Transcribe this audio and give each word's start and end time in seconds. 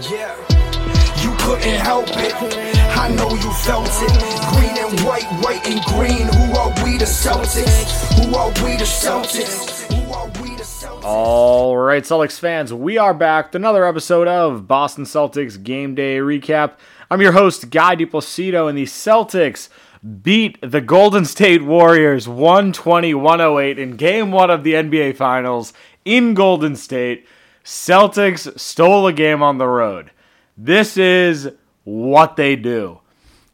Yeah, 0.00 0.36
you 1.24 1.34
couldn't 1.40 1.80
help 1.80 2.06
it. 2.10 2.32
I 2.96 3.08
know 3.08 3.30
you 3.30 3.52
felt 3.52 3.88
it. 3.88 4.12
Green 4.54 4.78
and 4.78 5.00
white, 5.00 5.24
white 5.42 5.66
and 5.66 5.82
green. 5.86 6.28
Who 6.28 6.56
are 6.56 6.68
we 6.84 6.98
the 6.98 7.04
Celtics? 7.04 8.14
Who 8.14 8.36
are 8.36 8.50
we 8.64 8.76
the 8.76 8.84
Celtics? 8.84 9.88
All 11.02 11.76
right, 11.76 12.04
Celtics 12.04 12.38
fans, 12.38 12.72
we 12.72 12.96
are 12.96 13.12
back 13.12 13.46
with 13.46 13.56
another 13.56 13.84
episode 13.84 14.28
of 14.28 14.68
Boston 14.68 15.02
Celtics 15.02 15.60
Game 15.60 15.96
Day 15.96 16.18
Recap. 16.18 16.74
I'm 17.10 17.20
your 17.20 17.32
host, 17.32 17.70
Guy 17.70 17.96
DiPlacido, 17.96 18.68
and 18.68 18.78
the 18.78 18.84
Celtics 18.84 19.68
beat 20.22 20.58
the 20.60 20.80
Golden 20.80 21.24
State 21.24 21.64
Warriors 21.64 22.28
120 22.28 23.14
108 23.14 23.78
in 23.80 23.96
game 23.96 24.30
one 24.30 24.48
of 24.48 24.62
the 24.62 24.74
NBA 24.74 25.16
Finals 25.16 25.72
in 26.04 26.34
Golden 26.34 26.76
State. 26.76 27.26
Celtics 27.68 28.58
stole 28.58 29.06
a 29.06 29.12
game 29.12 29.42
on 29.42 29.58
the 29.58 29.68
road. 29.68 30.10
This 30.56 30.96
is 30.96 31.50
what 31.84 32.36
they 32.36 32.56
do. 32.56 33.00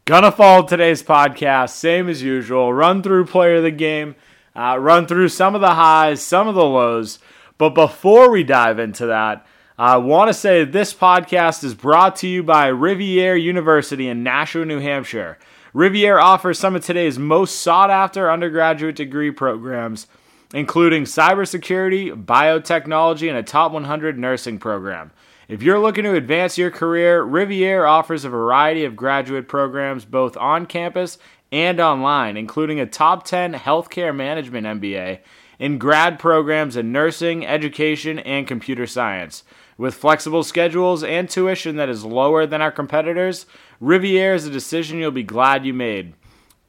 Gonna 0.05 0.31
follow 0.31 0.65
today's 0.65 1.03
podcast, 1.03 1.71
same 1.71 2.07
as 2.07 2.23
usual. 2.23 2.73
Run 2.73 3.03
through 3.03 3.25
player 3.25 3.55
of 3.55 3.63
the 3.63 3.71
game, 3.71 4.15
uh, 4.55 4.77
run 4.79 5.05
through 5.05 5.27
some 5.27 5.53
of 5.53 5.59
the 5.59 5.73
highs, 5.73 6.21
some 6.21 6.47
of 6.47 6.55
the 6.55 6.63
lows. 6.63 7.19
But 7.57 7.71
before 7.71 8.31
we 8.31 8.45
dive 8.45 8.79
into 8.79 9.05
that, 9.07 9.45
I 9.77 9.97
want 9.97 10.29
to 10.29 10.33
say 10.33 10.63
this 10.63 10.93
podcast 10.93 11.65
is 11.65 11.75
brought 11.75 12.15
to 12.17 12.27
you 12.27 12.41
by 12.41 12.71
Rivier 12.71 13.35
University 13.35 14.07
in 14.07 14.23
Nashua, 14.23 14.63
New 14.63 14.79
Hampshire. 14.79 15.37
Rivier 15.73 16.21
offers 16.21 16.57
some 16.57 16.73
of 16.73 16.85
today's 16.85 17.19
most 17.19 17.59
sought 17.59 17.91
after 17.91 18.31
undergraduate 18.31 18.95
degree 18.95 19.31
programs 19.31 20.07
including 20.53 21.03
cybersecurity, 21.03 22.25
biotechnology, 22.25 23.27
and 23.27 23.37
a 23.37 23.43
top 23.43 23.71
100 23.71 24.17
nursing 24.17 24.59
program. 24.59 25.11
If 25.47 25.61
you're 25.61 25.79
looking 25.79 26.05
to 26.05 26.15
advance 26.15 26.57
your 26.57 26.71
career, 26.71 27.23
Rivier 27.23 27.87
offers 27.87 28.25
a 28.25 28.29
variety 28.29 28.83
of 28.83 28.95
graduate 28.95 29.47
programs 29.47 30.03
both 30.03 30.35
on 30.37 30.65
campus 30.65 31.17
and 31.51 31.79
online, 31.79 32.35
including 32.35 32.79
a 32.79 32.85
top 32.85 33.25
10 33.25 33.53
healthcare 33.53 34.15
management 34.15 34.65
MBA 34.65 35.19
in 35.59 35.77
grad 35.77 36.19
programs 36.19 36.75
in 36.75 36.91
nursing, 36.91 37.45
education, 37.45 38.19
and 38.19 38.47
computer 38.47 38.87
science. 38.87 39.43
With 39.77 39.93
flexible 39.93 40.43
schedules 40.43 41.03
and 41.03 41.29
tuition 41.29 41.75
that 41.75 41.89
is 41.89 42.05
lower 42.05 42.45
than 42.45 42.61
our 42.61 42.71
competitors, 42.71 43.45
Rivier 43.81 44.33
is 44.33 44.45
a 44.45 44.51
decision 44.51 44.99
you'll 44.99 45.11
be 45.11 45.23
glad 45.23 45.65
you 45.65 45.73
made. 45.73 46.13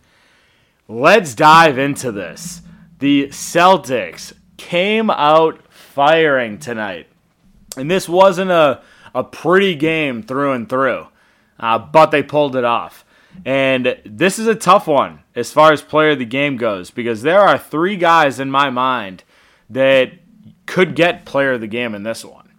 Let's 0.89 1.35
dive 1.35 1.79
into 1.79 2.13
this. 2.13 2.63
The 2.99 3.29
Celtics 3.29 4.33
came 4.57 5.11
out 5.11 5.61
firing 5.71 6.59
tonight. 6.59 7.09
And 7.77 7.91
this 7.91 8.09
wasn't 8.09 8.51
a, 8.51 8.81
a 9.15 9.23
pretty 9.25 9.75
game 9.75 10.23
through 10.23 10.53
and 10.53 10.69
through, 10.69 11.09
uh, 11.61 11.79
but 11.79 12.11
they 12.11 12.23
pulled 12.23 12.57
it 12.57 12.65
off. 12.65 13.05
And 13.45 13.99
this 14.05 14.39
is 14.39 14.47
a 14.47 14.55
tough 14.55 14.87
one 14.87 15.21
as 15.35 15.53
far 15.53 15.73
as 15.73 15.83
player 15.83 16.11
of 16.11 16.19
the 16.19 16.25
game 16.25 16.57
goes 16.57 16.91
because 16.91 17.23
there 17.23 17.41
are 17.41 17.59
three 17.59 17.97
guys 17.97 18.41
in 18.41 18.51
my 18.51 18.71
mind 18.71 19.25
that 19.69 20.13
could 20.65 20.95
get 20.95 21.27
player 21.27 21.53
of 21.53 21.61
the 21.61 21.67
game 21.67 21.95
in 21.95 22.03
this 22.03 22.25
one 22.25 22.51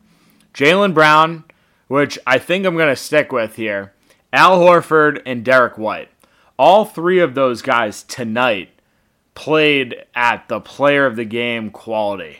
Jaylen 0.53 0.93
Brown, 0.93 1.43
which 1.87 2.19
I 2.27 2.37
think 2.37 2.65
I'm 2.65 2.75
going 2.75 2.89
to 2.89 2.95
stick 2.95 3.31
with 3.31 3.55
here, 3.55 3.93
Al 4.33 4.59
Horford, 4.59 5.21
and 5.25 5.43
Derrick 5.43 5.77
White. 5.77 6.09
All 6.57 6.85
three 6.85 7.19
of 7.19 7.35
those 7.35 7.61
guys 7.61 8.03
tonight 8.03 8.69
played 9.35 10.03
at 10.15 10.47
the 10.47 10.59
player 10.59 11.05
of 11.05 11.15
the 11.15 11.25
game 11.25 11.69
quality. 11.69 12.39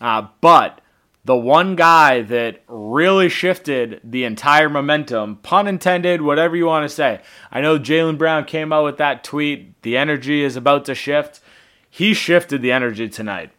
Uh, 0.00 0.26
but 0.40 0.80
the 1.24 1.36
one 1.36 1.74
guy 1.74 2.20
that 2.22 2.62
really 2.68 3.28
shifted 3.28 4.00
the 4.04 4.24
entire 4.24 4.68
momentum, 4.68 5.36
pun 5.36 5.66
intended, 5.66 6.20
whatever 6.20 6.54
you 6.54 6.66
want 6.66 6.88
to 6.88 6.94
say. 6.94 7.20
I 7.50 7.60
know 7.60 7.78
Jaylen 7.78 8.18
Brown 8.18 8.44
came 8.44 8.72
out 8.72 8.84
with 8.84 8.98
that 8.98 9.24
tweet, 9.24 9.80
the 9.82 9.96
energy 9.96 10.42
is 10.42 10.56
about 10.56 10.84
to 10.86 10.94
shift. 10.94 11.40
He 11.88 12.12
shifted 12.12 12.60
the 12.60 12.72
energy 12.72 13.08
tonight. 13.08 13.52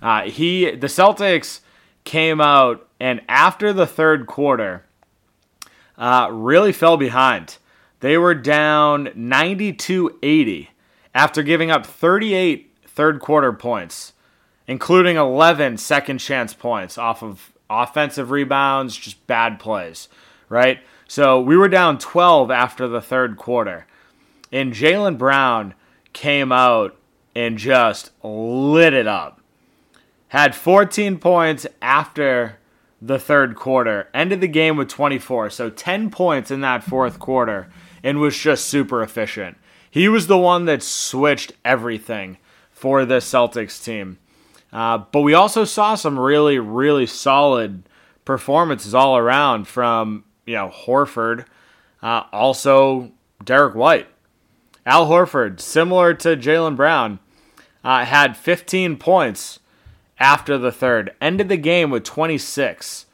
Uh, 0.00 0.22
he, 0.22 0.70
the 0.70 0.86
Celtics 0.86 1.60
came 2.04 2.40
out 2.40 2.88
and 3.00 3.22
after 3.28 3.72
the 3.72 3.86
third 3.86 4.26
quarter, 4.26 4.84
uh, 5.96 6.28
really 6.30 6.72
fell 6.72 6.98
behind. 6.98 7.56
They 8.00 8.18
were 8.18 8.34
down 8.34 9.10
92 9.14 10.18
80 10.22 10.70
after 11.14 11.42
giving 11.42 11.70
up 11.70 11.86
38 11.86 12.70
third 12.86 13.20
quarter 13.20 13.52
points, 13.52 14.12
including 14.66 15.16
11 15.16 15.78
second 15.78 16.18
chance 16.18 16.54
points 16.54 16.98
off 16.98 17.22
of 17.22 17.52
offensive 17.68 18.30
rebounds, 18.30 18.96
just 18.96 19.26
bad 19.26 19.58
plays, 19.58 20.08
right? 20.48 20.80
So 21.08 21.40
we 21.40 21.56
were 21.56 21.68
down 21.68 21.98
12 21.98 22.50
after 22.50 22.86
the 22.86 23.00
third 23.00 23.36
quarter. 23.36 23.86
And 24.52 24.72
Jaylen 24.72 25.18
Brown 25.18 25.74
came 26.12 26.52
out 26.52 26.96
and 27.34 27.58
just 27.58 28.10
lit 28.22 28.92
it 28.92 29.06
up. 29.06 29.40
Had 30.28 30.54
14 30.54 31.18
points 31.18 31.66
after 31.82 32.59
the 33.00 33.18
third 33.18 33.56
quarter. 33.56 34.08
Ended 34.12 34.40
the 34.40 34.48
game 34.48 34.76
with 34.76 34.88
24, 34.88 35.50
so 35.50 35.70
10 35.70 36.10
points 36.10 36.50
in 36.50 36.60
that 36.60 36.84
fourth 36.84 37.18
quarter, 37.18 37.68
and 38.02 38.20
was 38.20 38.36
just 38.36 38.66
super 38.66 39.02
efficient. 39.02 39.56
He 39.90 40.08
was 40.08 40.26
the 40.26 40.38
one 40.38 40.66
that 40.66 40.82
switched 40.82 41.52
everything 41.64 42.38
for 42.70 43.04
the 43.04 43.16
Celtics 43.16 43.82
team. 43.82 44.18
Uh, 44.72 44.98
but 44.98 45.22
we 45.22 45.34
also 45.34 45.64
saw 45.64 45.94
some 45.94 46.18
really, 46.18 46.58
really 46.58 47.06
solid 47.06 47.82
performances 48.24 48.94
all 48.94 49.16
around 49.16 49.66
from 49.66 50.24
you 50.46 50.54
know 50.54 50.68
Horford, 50.68 51.46
uh, 52.02 52.24
also 52.32 53.10
Derrick 53.44 53.74
White, 53.74 54.08
Al 54.86 55.08
Horford, 55.08 55.60
similar 55.60 56.14
to 56.14 56.36
Jaylen 56.36 56.76
Brown, 56.76 57.18
uh, 57.82 58.04
had 58.04 58.36
15 58.36 58.96
points 58.96 59.58
after 60.20 60.58
the 60.58 60.70
third. 60.70 61.14
Ended 61.20 61.48
the 61.48 61.56
game 61.56 61.90
with 61.90 62.04
26. 62.04 63.06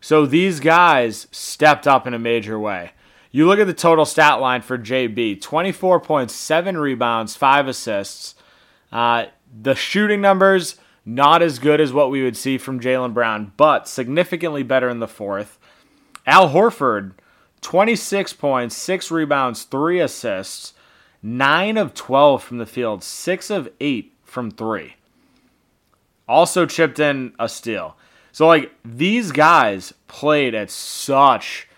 So 0.00 0.26
these 0.26 0.58
guys 0.58 1.28
stepped 1.30 1.86
up 1.86 2.06
in 2.06 2.14
a 2.14 2.18
major 2.18 2.58
way. 2.58 2.92
You 3.30 3.46
look 3.46 3.60
at 3.60 3.66
the 3.66 3.74
total 3.74 4.04
stat 4.04 4.40
line 4.40 4.62
for 4.62 4.76
JB 4.76 5.40
24.7 5.40 6.80
rebounds, 6.80 7.36
5 7.36 7.68
assists. 7.68 8.34
Uh, 8.90 9.26
the 9.60 9.74
shooting 9.74 10.20
numbers, 10.20 10.76
not 11.04 11.40
as 11.40 11.58
good 11.58 11.80
as 11.80 11.92
what 11.92 12.10
we 12.10 12.22
would 12.22 12.36
see 12.36 12.58
from 12.58 12.80
Jaylen 12.80 13.14
Brown, 13.14 13.52
but 13.56 13.88
significantly 13.88 14.62
better 14.62 14.88
in 14.88 14.98
the 14.98 15.08
fourth. 15.08 15.58
Al 16.26 16.50
Horford, 16.50 17.12
26 17.62 18.32
points, 18.34 18.76
6 18.76 19.10
rebounds, 19.10 19.64
3 19.64 20.00
assists, 20.00 20.74
9 21.22 21.76
of 21.78 21.94
12 21.94 22.42
from 22.42 22.58
the 22.58 22.66
field, 22.66 23.02
6 23.02 23.50
of 23.50 23.70
8 23.80 24.12
from 24.24 24.50
3 24.50 24.96
also 26.28 26.66
chipped 26.66 26.98
in 26.98 27.34
a 27.38 27.48
steal. 27.48 27.96
So 28.32 28.46
like 28.46 28.72
these 28.84 29.32
guys 29.32 29.92
played 30.08 30.54
at 30.54 30.70
such 30.70 31.68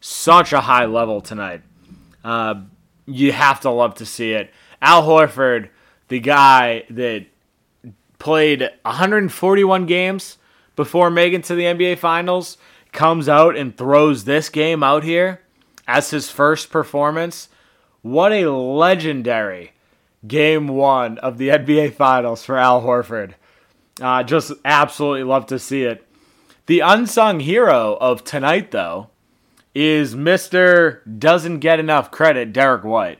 such 0.00 0.52
a 0.52 0.60
high 0.60 0.84
level 0.84 1.22
tonight. 1.22 1.62
Uh, 2.22 2.56
you 3.06 3.32
have 3.32 3.60
to 3.60 3.70
love 3.70 3.94
to 3.96 4.06
see 4.06 4.32
it. 4.32 4.50
Al 4.82 5.02
Horford, 5.02 5.70
the 6.08 6.20
guy 6.20 6.84
that 6.90 7.26
played 8.18 8.68
141 8.82 9.86
games 9.86 10.36
before 10.76 11.10
making 11.10 11.42
to 11.42 11.54
the 11.54 11.64
NBA 11.64 11.98
Finals, 11.98 12.58
comes 12.92 13.28
out 13.28 13.56
and 13.56 13.76
throws 13.76 14.24
this 14.24 14.50
game 14.50 14.82
out 14.82 15.04
here 15.04 15.40
as 15.86 16.10
his 16.10 16.30
first 16.30 16.70
performance. 16.70 17.48
What 18.02 18.32
a 18.32 18.50
legendary 18.50 19.72
game 20.26 20.68
one 20.68 21.16
of 21.18 21.38
the 21.38 21.48
NBA 21.48 21.94
Finals 21.94 22.44
for 22.44 22.58
Al 22.58 22.82
Horford. 22.82 23.34
Uh, 24.00 24.22
just 24.22 24.52
absolutely 24.64 25.22
love 25.22 25.46
to 25.46 25.58
see 25.58 25.84
it. 25.84 26.06
The 26.66 26.80
unsung 26.80 27.40
hero 27.40 27.96
of 28.00 28.24
tonight, 28.24 28.70
though, 28.70 29.10
is 29.74 30.14
Mr. 30.14 31.00
Doesn't 31.18 31.60
Get 31.60 31.78
Enough 31.78 32.10
Credit, 32.10 32.52
Derrick 32.52 32.84
White. 32.84 33.18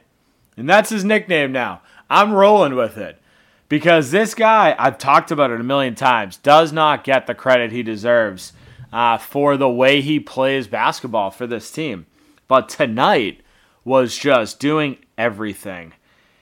And 0.56 0.68
that's 0.68 0.90
his 0.90 1.04
nickname 1.04 1.52
now. 1.52 1.82
I'm 2.08 2.32
rolling 2.32 2.74
with 2.74 2.96
it. 2.96 3.20
Because 3.68 4.10
this 4.10 4.34
guy, 4.34 4.74
I've 4.78 4.98
talked 4.98 5.30
about 5.30 5.50
it 5.50 5.60
a 5.60 5.64
million 5.64 5.94
times, 5.94 6.36
does 6.36 6.72
not 6.72 7.02
get 7.02 7.26
the 7.26 7.34
credit 7.34 7.72
he 7.72 7.82
deserves 7.82 8.52
uh, 8.92 9.18
for 9.18 9.56
the 9.56 9.70
way 9.70 10.00
he 10.00 10.20
plays 10.20 10.68
basketball 10.68 11.30
for 11.30 11.46
this 11.46 11.70
team. 11.70 12.06
But 12.46 12.68
tonight 12.68 13.40
was 13.84 14.16
just 14.16 14.60
doing 14.60 14.98
everything. 15.18 15.94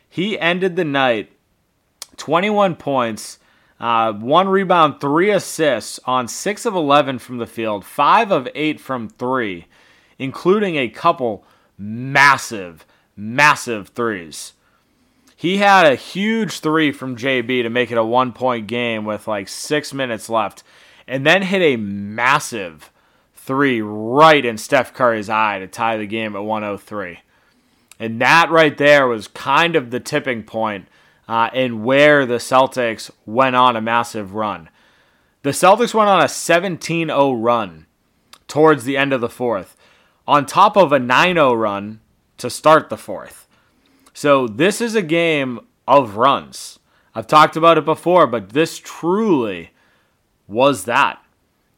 He 0.09 0.39
ended 0.39 0.77
the 0.77 0.85
night 0.85 1.33
21 2.17 2.77
points, 2.77 3.39
uh, 3.83 4.13
one 4.13 4.49
rebound, 4.49 5.01
three 5.01 5.31
assists 5.31 5.99
on 6.05 6.29
six 6.29 6.65
of 6.65 6.77
11 6.77 7.19
from 7.19 7.39
the 7.39 7.47
field, 7.47 7.85
five 7.85 8.31
of 8.31 8.49
eight 8.55 8.81
from 8.81 9.09
three, 9.09 9.67
including 10.21 10.77
a 10.77 10.89
couple 10.89 11.45
massive, 11.77 12.87
massive 13.17 13.89
threes. 13.89 14.53
He 15.35 15.57
had 15.57 15.85
a 15.85 15.97
huge 15.97 16.61
three 16.61 16.93
from 16.93 17.17
JB 17.17 17.65
to 17.65 17.71
make 17.71 17.91
it 17.91 17.99
a 17.99 18.05
one 18.05 18.33
point 18.33 18.69
game 18.69 19.05
with 19.05 19.27
like 19.27 19.49
six 19.49 19.93
minutes 19.93 20.29
left, 20.29 20.63
and 21.09 21.27
then 21.27 21.43
hit 21.43 21.61
a 21.61 21.77
massive 21.77 22.93
three 23.35 23.83
right 23.83 24.45
in 24.45 24.59
Steph 24.59 24.95
Curry's 24.95 25.29
eye 25.29 25.59
to 25.59 25.67
tie 25.67 25.97
the 25.97 26.07
game 26.07 26.37
at 26.37 26.45
103. 26.45 27.19
And 27.99 28.21
that 28.21 28.49
right 28.53 28.79
there 28.79 29.09
was 29.09 29.27
kind 29.27 29.75
of 29.75 29.91
the 29.91 29.99
tipping 29.99 30.45
point 30.45 30.87
uh, 31.33 31.49
in 31.55 31.83
where 31.83 32.27
the 32.27 32.35
Celtics 32.35 33.11
went 33.25 33.57
on 33.57 33.75
a 33.75 33.81
massive 33.81 34.35
run. 34.35 34.69
The 35.41 35.53
Celtics 35.53 35.95
went 35.95 36.11
on 36.11 36.23
a 36.23 36.29
17 36.29 37.09
0 37.09 37.33
run 37.33 37.87
towards 38.47 38.85
the 38.85 38.99
end 38.99 39.15
of 39.15 39.23
the 39.23 39.31
fourth, 39.31 39.75
on 40.29 40.45
top 40.45 40.77
of 40.77 40.93
a 40.93 40.99
9 40.99 41.37
0 41.37 41.55
run 41.55 42.01
to 42.37 42.51
start 42.51 42.91
the 42.91 42.99
fourth. 42.99 43.49
So 44.13 44.47
this 44.47 44.83
is 44.83 44.95
a 44.95 45.01
game 45.01 45.61
of 45.89 46.19
runs. 46.19 46.79
I've 47.15 47.27
talked 47.27 47.57
about 47.57 47.79
it 47.79 47.87
before, 47.87 48.27
but 48.27 48.51
this 48.51 48.77
truly 48.77 49.71
was 50.47 50.85
that. 50.85 51.25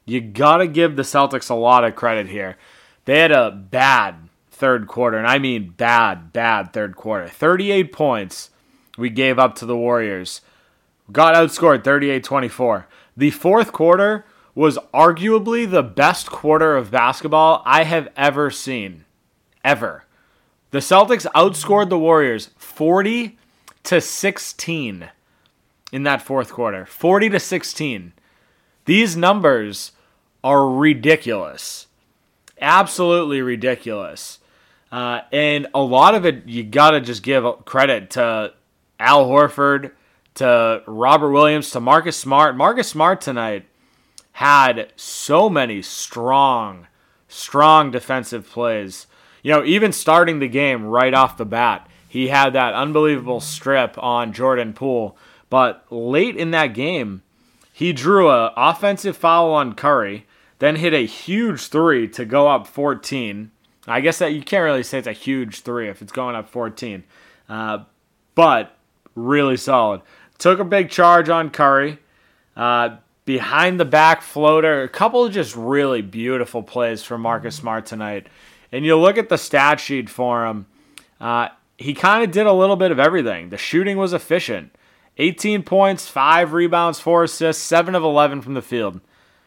You 0.05 0.21
got 0.21 0.57
to 0.57 0.67
give 0.67 0.97
the 0.97 1.03
Celtics 1.03 1.49
a 1.49 1.55
lot 1.55 1.85
of 1.85 1.95
credit 1.95 2.27
here. 2.27 2.57
They 3.05 3.21
had 3.21 3.31
a 3.31 3.53
bad 3.53 4.17
third 4.51 4.89
quarter, 4.89 5.17
and 5.17 5.29
I 5.29 5.39
mean 5.39 5.75
bad, 5.77 6.33
bad 6.33 6.73
third 6.73 6.97
quarter. 6.97 7.29
38 7.29 7.93
points 7.93 8.51
we 8.97 9.11
gave 9.11 9.39
up 9.39 9.55
to 9.57 9.67
the 9.67 9.77
Warriors. 9.77 10.41
Got 11.13 11.35
outscored 11.35 11.85
38 11.85 12.25
24. 12.25 12.89
The 13.17 13.31
fourth 13.31 13.73
quarter 13.73 14.25
was 14.55 14.79
arguably 14.93 15.69
the 15.69 15.83
best 15.83 16.31
quarter 16.31 16.77
of 16.77 16.91
basketball 16.91 17.63
I 17.67 17.85
have 17.85 18.09
ever 18.17 18.51
seen. 18.51 19.05
Ever. 19.65 20.05
The 20.71 20.79
Celtics 20.79 21.27
outscored 21.33 21.89
the 21.89 21.99
Warriors 21.99 22.51
40 22.57 23.39
to 23.85 24.01
16 24.01 25.11
in 25.93 26.03
that 26.03 26.23
fourth 26.23 26.53
quarter. 26.53 26.87
40 26.87 27.31
to 27.31 27.41
16. 27.41 28.13
These 28.85 29.17
numbers 29.17 29.93
are 30.43 30.69
ridiculous. 30.69 31.87
Absolutely 32.61 33.41
ridiculous. 33.41 34.39
Uh, 34.91 35.23
and 35.33 35.67
a 35.75 35.81
lot 35.81 36.15
of 36.15 36.27
it, 36.27 36.47
you 36.47 36.63
got 36.63 36.93
to 36.93 37.01
just 37.01 37.23
give 37.23 37.45
credit 37.65 38.11
to 38.11 38.53
Al 38.99 39.27
Horford, 39.27 39.93
to 40.35 40.83
Robert 40.87 41.31
Williams, 41.31 41.71
to 41.71 41.81
Marcus 41.81 42.17
Smart. 42.17 42.57
Marcus 42.57 42.89
Smart 42.89 43.21
tonight 43.21 43.67
had 44.33 44.93
so 44.97 45.49
many 45.49 45.81
strong, 45.81 46.87
strong 47.29 47.91
defensive 47.91 48.49
plays. 48.49 49.07
You 49.43 49.53
know, 49.53 49.65
even 49.65 49.93
starting 49.93 50.39
the 50.39 50.49
game 50.49 50.85
right 50.85 51.15
off 51.15 51.37
the 51.37 51.45
bat, 51.45 51.89
he 52.09 52.29
had 52.29 52.53
that 52.53 52.75
unbelievable 52.75 53.41
strip 53.41 53.97
on 54.03 54.33
Jordan 54.33 54.73
Poole. 54.73 55.17
But 55.51 55.85
late 55.91 56.37
in 56.37 56.51
that 56.51 56.75
game, 56.75 57.23
he 57.73 57.93
drew 57.93 58.29
a 58.29 58.53
offensive 58.57 59.17
foul 59.17 59.53
on 59.53 59.75
Curry, 59.75 60.27
then 60.59 60.77
hit 60.77 60.95
a 60.95 61.07
huge 61.07 61.69
three 61.69 62.09
to 62.09 62.25
go 62.25 62.49
up 62.49 62.67
14. 62.67 63.51
I 63.87 64.01
guess 64.01 64.19
that 64.19 64.33
you 64.33 64.43
can't 64.43 64.65
really 64.65 64.83
say 64.83 64.99
it's 64.99 65.07
a 65.07 65.13
huge 65.13 65.61
three 65.61 65.89
if 65.89 66.01
it's 66.01 66.13
going 66.13 66.35
up 66.35 66.49
14, 66.49 67.05
uh, 67.49 67.85
but 68.35 68.77
really 69.15 69.57
solid. 69.57 70.03
Took 70.39 70.59
a 70.59 70.65
big 70.65 70.91
charge 70.91 71.29
on 71.29 71.51
Curry. 71.51 71.99
Uh, 72.57 72.97
behind 73.25 73.81
the 73.81 73.85
back 73.85 74.23
floater, 74.23 74.83
a 74.83 74.89
couple 74.89 75.25
of 75.25 75.33
just 75.33 75.57
really 75.57 76.03
beautiful 76.03 76.63
plays 76.63 77.03
from 77.03 77.23
Marcus 77.23 77.57
Smart 77.57 77.87
tonight. 77.87 78.27
And 78.71 78.85
you 78.85 78.97
look 78.97 79.19
at 79.19 79.29
the 79.29 79.39
stat 79.39 79.81
sheet 79.81 80.11
for 80.11 80.47
him, 80.47 80.67
uh, 81.21 81.49
he 81.79 81.95
kind 81.95 82.25
of 82.25 82.31
did 82.31 82.47
a 82.47 82.53
little 82.53 82.77
bit 82.77 82.91
of 82.91 82.99
everything. 82.99 83.51
The 83.51 83.59
shooting 83.59 83.97
was 83.97 84.13
efficient 84.13 84.75
18 85.17 85.63
points, 85.63 86.09
5 86.09 86.53
rebounds, 86.53 86.99
4 87.01 87.25
assists, 87.25 87.63
7 87.63 87.95
of 87.95 88.03
11 88.03 88.43
from 88.43 88.55
the 88.55 88.63
field, 88.63 89.01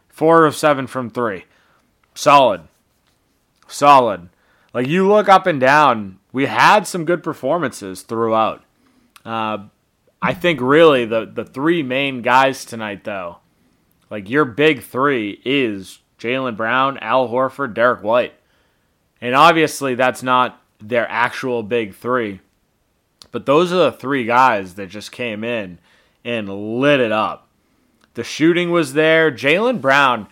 4 0.10 0.46
of 0.46 0.56
7 0.56 0.88
from 0.88 1.10
3. 1.10 1.46
Solid. 2.16 2.62
Solid. 3.68 4.30
Like 4.74 4.88
you 4.88 5.08
look 5.08 5.28
up 5.28 5.46
and 5.46 5.60
down, 5.60 6.20
we 6.31 6.46
had 6.46 6.88
some 6.88 7.06
good 7.06 7.22
performances 7.22 8.02
throughout. 8.02 8.63
Uh, 9.27 9.68
I 10.21 10.33
think 10.33 10.62
really 10.62 11.03
the 11.03 11.25
the 11.25 11.44
three 11.44 11.83
main 11.83 12.21
guys 12.21 12.63
tonight, 12.63 13.03
though, 13.03 13.39
like 14.09 14.29
your 14.29 14.45
big 14.45 14.81
three 14.81 15.41
is 15.44 16.00
Jaylen 16.18 16.56
Brown, 16.56 16.97
Al 17.00 17.27
Horford, 17.27 17.74
Derrick 17.74 18.01
White, 18.01 18.33
and 19.19 19.35
obviously 19.35 19.95
that's 19.95 20.24
not 20.24 20.62
their 20.79 21.06
actual 21.09 21.62
big 21.62 21.94
three, 21.94 22.39
but 23.31 23.45
those 23.45 23.74
are 23.74 23.91
the 23.91 23.91
three 23.91 24.24
guys 24.24 24.75
that 24.75 24.88
just 24.88 25.12
came 25.12 25.44
in 25.44 25.79
and 26.24 26.79
lit 26.79 27.01
it 27.01 27.12
up. 27.12 27.50
The 28.13 28.24
shooting 28.24 28.71
was 28.71 28.94
there. 28.94 29.29
Jaylen 29.29 29.81
Brown, 29.81 30.27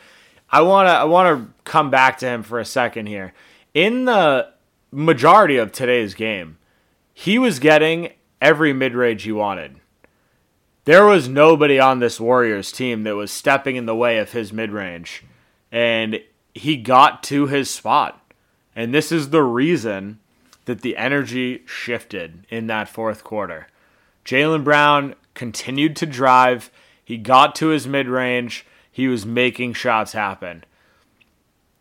I 0.50 0.62
wanna 0.62 0.92
I 0.92 1.03
wanna 1.03 1.50
come 1.65 1.89
back 1.89 2.18
to 2.19 2.27
him 2.27 2.44
for 2.44 2.59
a 2.59 2.65
second 2.65 3.07
here. 3.07 3.33
In 3.74 4.06
the 4.06 4.53
majority 4.89 5.57
of 5.57 5.74
today's 5.74 6.13
game, 6.13 6.57
he 7.13 7.38
was 7.38 7.59
getting 7.59 8.13
every 8.42 8.74
mid 8.74 8.94
range 8.94 9.24
he 9.24 9.32
wanted. 9.32 9.80
There 10.86 11.06
was 11.06 11.28
nobody 11.28 11.80
on 11.80 12.00
this 12.00 12.20
Warriors 12.20 12.72
team 12.72 13.04
that 13.04 13.16
was 13.16 13.32
stepping 13.32 13.76
in 13.76 13.88
the 13.88 13.96
way 13.96 14.20
of 14.20 14.34
his 14.34 14.54
mid 14.54 14.72
range. 14.72 15.24
And 15.72 16.22
he 16.54 16.78
got 16.78 17.24
to 17.24 17.48
his 17.48 17.70
spot. 17.70 18.22
And 18.76 18.94
this 18.94 19.12
is 19.12 19.30
the 19.30 19.44
reason 19.44 20.20
that 20.66 20.82
the 20.82 20.98
energy 20.98 21.64
shifted 21.66 22.46
in 22.50 22.68
that 22.68 22.90
fourth 22.90 23.24
quarter. 23.24 23.68
Jaylen 24.24 24.64
Brown 24.64 25.16
continued 25.34 25.96
to 25.98 26.06
drive. 26.06 26.72
He 27.04 27.18
got 27.18 27.56
to 27.56 27.68
his 27.68 27.88
mid 27.88 28.08
range. 28.08 28.66
He 28.92 29.08
was 29.08 29.26
making 29.26 29.74
shots 29.74 30.14
happen. 30.14 30.64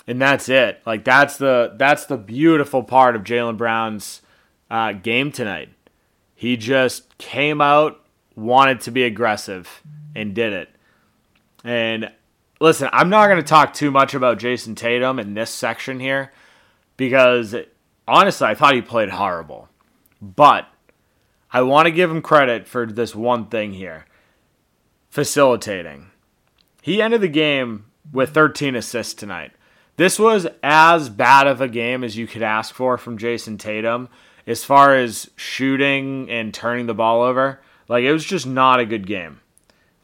And 0.06 0.20
that's 0.20 0.48
it. 0.48 0.80
Like 0.86 1.04
that's 1.04 1.36
the 1.36 1.74
that's 1.76 2.06
the 2.06 2.18
beautiful 2.18 2.82
part 2.82 3.16
of 3.16 3.24
Jaylen 3.24 3.56
Brown's 3.56 4.22
uh, 4.70 4.92
game 4.92 5.30
tonight. 5.30 5.70
He 6.44 6.58
just 6.58 7.16
came 7.16 7.62
out, 7.62 8.04
wanted 8.36 8.82
to 8.82 8.90
be 8.90 9.04
aggressive, 9.04 9.82
and 10.14 10.34
did 10.34 10.52
it. 10.52 10.68
And 11.64 12.10
listen, 12.60 12.90
I'm 12.92 13.08
not 13.08 13.28
going 13.28 13.38
to 13.38 13.42
talk 13.42 13.72
too 13.72 13.90
much 13.90 14.12
about 14.12 14.40
Jayson 14.40 14.74
Tatum 14.74 15.18
in 15.18 15.32
this 15.32 15.48
section 15.48 16.00
here 16.00 16.32
because 16.98 17.56
honestly, 18.06 18.46
I 18.46 18.54
thought 18.54 18.74
he 18.74 18.82
played 18.82 19.08
horrible. 19.08 19.70
But 20.20 20.66
I 21.50 21.62
want 21.62 21.86
to 21.86 21.90
give 21.90 22.10
him 22.10 22.20
credit 22.20 22.68
for 22.68 22.84
this 22.84 23.14
one 23.14 23.46
thing 23.46 23.72
here 23.72 24.04
facilitating. 25.08 26.10
He 26.82 27.00
ended 27.00 27.22
the 27.22 27.28
game 27.28 27.86
with 28.12 28.34
13 28.34 28.76
assists 28.76 29.14
tonight. 29.14 29.52
This 29.96 30.18
was 30.18 30.46
as 30.62 31.08
bad 31.08 31.46
of 31.46 31.62
a 31.62 31.68
game 31.68 32.04
as 32.04 32.18
you 32.18 32.26
could 32.26 32.42
ask 32.42 32.74
for 32.74 32.98
from 32.98 33.16
Jayson 33.16 33.56
Tatum 33.56 34.10
as 34.46 34.64
far 34.64 34.94
as 34.94 35.30
shooting 35.36 36.30
and 36.30 36.52
turning 36.52 36.86
the 36.86 36.94
ball 36.94 37.22
over, 37.22 37.60
like 37.88 38.04
it 38.04 38.12
was 38.12 38.24
just 38.24 38.46
not 38.46 38.80
a 38.80 38.86
good 38.86 39.06
game. 39.06 39.40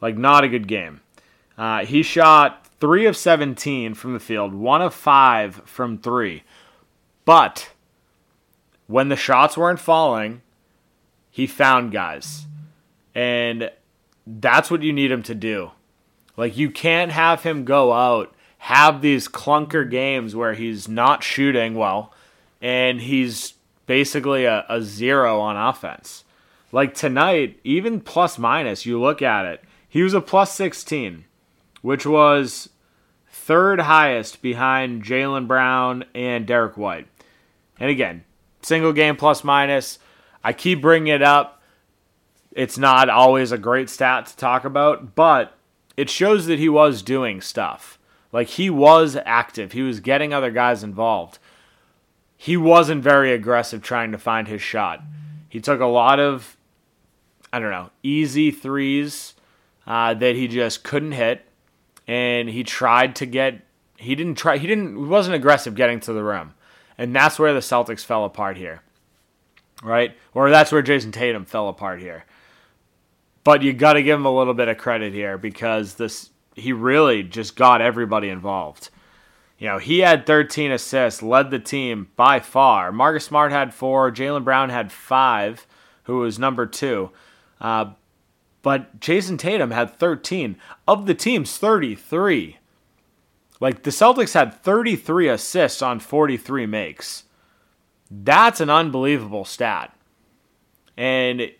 Like 0.01 0.17
not 0.17 0.43
a 0.43 0.49
good 0.49 0.67
game. 0.67 1.01
Uh, 1.57 1.85
he 1.85 2.01
shot 2.01 2.67
three 2.79 3.05
of 3.05 3.15
17 3.15 3.93
from 3.93 4.13
the 4.13 4.19
field, 4.19 4.53
one 4.53 4.81
of 4.81 4.93
five 4.93 5.61
from 5.65 5.97
three. 5.97 6.43
But 7.25 7.69
when 8.87 9.09
the 9.09 9.15
shots 9.15 9.55
weren't 9.55 9.79
falling, 9.79 10.41
he 11.29 11.45
found 11.47 11.91
guys. 11.91 12.47
And 13.13 13.71
that's 14.25 14.71
what 14.71 14.83
you 14.83 14.91
need 14.91 15.11
him 15.11 15.23
to 15.23 15.35
do. 15.35 15.71
Like 16.35 16.57
you 16.57 16.71
can't 16.71 17.11
have 17.11 17.43
him 17.43 17.65
go 17.65 17.93
out, 17.93 18.33
have 18.57 19.01
these 19.01 19.27
clunker 19.27 19.89
games 19.89 20.35
where 20.35 20.53
he's 20.53 20.87
not 20.87 21.23
shooting 21.23 21.75
well 21.75 22.13
and 22.61 23.01
he's 23.01 23.53
basically 23.91 24.45
a, 24.45 24.65
a 24.69 24.81
zero 24.81 25.41
on 25.41 25.57
offense. 25.57 26.23
Like 26.71 26.93
tonight, 26.93 27.59
even 27.65 27.99
plus 27.99 28.39
minus, 28.39 28.85
you 28.85 28.97
look 28.97 29.21
at 29.21 29.45
it, 29.45 29.61
he 29.89 30.01
was 30.01 30.13
a 30.13 30.21
plus 30.21 30.55
16, 30.55 31.25
which 31.81 32.05
was 32.05 32.69
third 33.29 33.81
highest 33.81 34.41
behind 34.41 35.03
Jaylen 35.03 35.45
Brown 35.45 36.05
and 36.15 36.47
Derek 36.47 36.77
White. 36.77 37.09
And 37.81 37.89
again, 37.89 38.23
single 38.61 38.93
game 38.93 39.17
plus 39.17 39.43
minus. 39.43 39.99
I 40.41 40.53
keep 40.53 40.79
bringing 40.79 41.13
it 41.13 41.21
up. 41.21 41.61
It's 42.53 42.77
not 42.77 43.09
always 43.09 43.51
a 43.51 43.57
great 43.57 43.89
stat 43.89 44.27
to 44.27 44.37
talk 44.37 44.63
about, 44.63 45.15
but 45.15 45.57
it 45.97 46.09
shows 46.09 46.45
that 46.45 46.59
he 46.59 46.69
was 46.69 47.01
doing 47.01 47.41
stuff. 47.41 47.99
Like 48.31 48.47
he 48.47 48.69
was 48.69 49.17
active, 49.25 49.73
he 49.73 49.81
was 49.81 49.99
getting 49.99 50.33
other 50.33 50.49
guys 50.49 50.81
involved 50.81 51.39
he 52.41 52.57
wasn't 52.57 53.03
very 53.03 53.33
aggressive 53.33 53.83
trying 53.83 54.11
to 54.11 54.17
find 54.17 54.47
his 54.47 54.63
shot. 54.63 55.03
He 55.47 55.59
took 55.59 55.79
a 55.79 55.85
lot 55.85 56.19
of, 56.19 56.57
I 57.53 57.59
don't 57.59 57.69
know, 57.69 57.91
easy 58.01 58.49
threes 58.49 59.35
uh, 59.85 60.15
that 60.15 60.33
he 60.35 60.47
just 60.47 60.83
couldn't 60.83 61.11
hit, 61.11 61.45
and 62.07 62.49
he 62.49 62.63
tried 62.63 63.15
to 63.17 63.27
get. 63.27 63.61
He 63.97 64.15
didn't 64.15 64.39
try. 64.39 64.57
He 64.57 64.65
didn't. 64.65 64.95
He 64.95 65.03
wasn't 65.03 65.35
aggressive 65.35 65.75
getting 65.75 65.99
to 65.99 66.13
the 66.13 66.23
rim, 66.23 66.55
and 66.97 67.15
that's 67.15 67.37
where 67.37 67.53
the 67.53 67.59
Celtics 67.59 68.03
fell 68.03 68.25
apart 68.25 68.57
here. 68.57 68.81
right? 69.81 70.15
Or 70.33 70.49
that's 70.49 70.71
where 70.71 70.81
Jayson 70.81 71.11
Tatum 71.11 71.45
fell 71.45 71.67
apart 71.67 71.99
here. 71.99 72.25
But 73.43 73.63
you 73.63 73.73
got 73.73 73.93
to 73.93 74.03
give 74.03 74.19
him 74.19 74.25
a 74.25 74.35
little 74.35 74.53
bit 74.53 74.67
of 74.67 74.77
credit 74.77 75.13
here 75.13 75.37
because 75.37 75.95
this 75.95 76.29
he 76.55 76.73
really 76.73 77.23
just 77.23 77.55
got 77.55 77.81
everybody 77.81 78.29
involved. 78.29 78.89
You 79.61 79.67
know, 79.67 79.77
he 79.77 79.99
had 79.99 80.25
13 80.25 80.71
assists, 80.71 81.21
led 81.21 81.51
the 81.51 81.59
team 81.59 82.07
by 82.15 82.39
far. 82.39 82.91
Marcus 82.91 83.25
Smart 83.25 83.51
had 83.51 83.75
four, 83.75 84.11
Jaylen 84.11 84.43
Brown 84.43 84.71
had 84.71 84.91
five, 84.91 85.67
who 86.05 86.17
was 86.17 86.39
number 86.39 86.65
two. 86.65 87.11
Uh, 87.61 87.91
but 88.63 88.99
Jayson 88.99 89.37
Tatum 89.37 89.69
had 89.69 89.99
13. 89.99 90.55
Of 90.87 91.05
the 91.05 91.13
team's 91.13 91.59
33. 91.59 92.57
Like 93.59 93.83
the 93.83 93.91
Celtics 93.91 94.33
had 94.33 94.63
33 94.63 95.29
assists 95.29 95.83
on 95.83 95.99
43 95.99 96.65
makes. 96.65 97.25
That's 98.09 98.61
an 98.61 98.71
unbelievable 98.71 99.45
stat. 99.45 99.95
And 100.97 101.51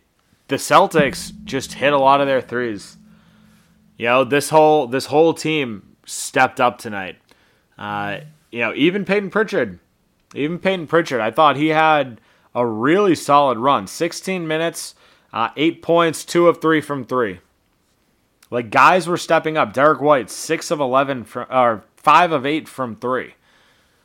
the 0.48 0.56
Celtics 0.56 1.32
just 1.44 1.74
hit 1.74 1.92
a 1.92 1.98
lot 1.98 2.20
of 2.20 2.26
their 2.26 2.40
threes. 2.40 2.96
You 3.96 4.06
know, 4.06 4.24
this 4.24 4.48
whole 4.48 4.88
this 4.88 5.06
whole 5.06 5.34
team 5.34 5.92
stepped 6.04 6.60
up 6.60 6.78
tonight. 6.78 7.21
Uh, 7.78 8.20
you 8.50 8.60
know, 8.60 8.74
even 8.74 9.04
Peyton 9.04 9.30
Pritchard, 9.30 9.78
even 10.34 10.58
Peyton 10.58 10.86
Pritchard, 10.86 11.20
I 11.20 11.30
thought 11.30 11.56
he 11.56 11.68
had 11.68 12.20
a 12.54 12.66
really 12.66 13.14
solid 13.14 13.58
run. 13.58 13.86
16 13.86 14.46
minutes, 14.46 14.94
uh, 15.32 15.48
eight 15.56 15.82
points, 15.82 16.24
two 16.24 16.48
of 16.48 16.60
three 16.60 16.80
from 16.80 17.04
three. 17.04 17.40
Like 18.50 18.70
guys 18.70 19.08
were 19.08 19.16
stepping 19.16 19.56
up. 19.56 19.72
Derrick 19.72 20.02
White, 20.02 20.30
six 20.30 20.70
of 20.70 20.78
11 20.78 21.24
from, 21.24 21.46
or 21.50 21.84
five 21.96 22.32
of 22.32 22.44
eight 22.44 22.68
from 22.68 22.96
three. 22.96 23.34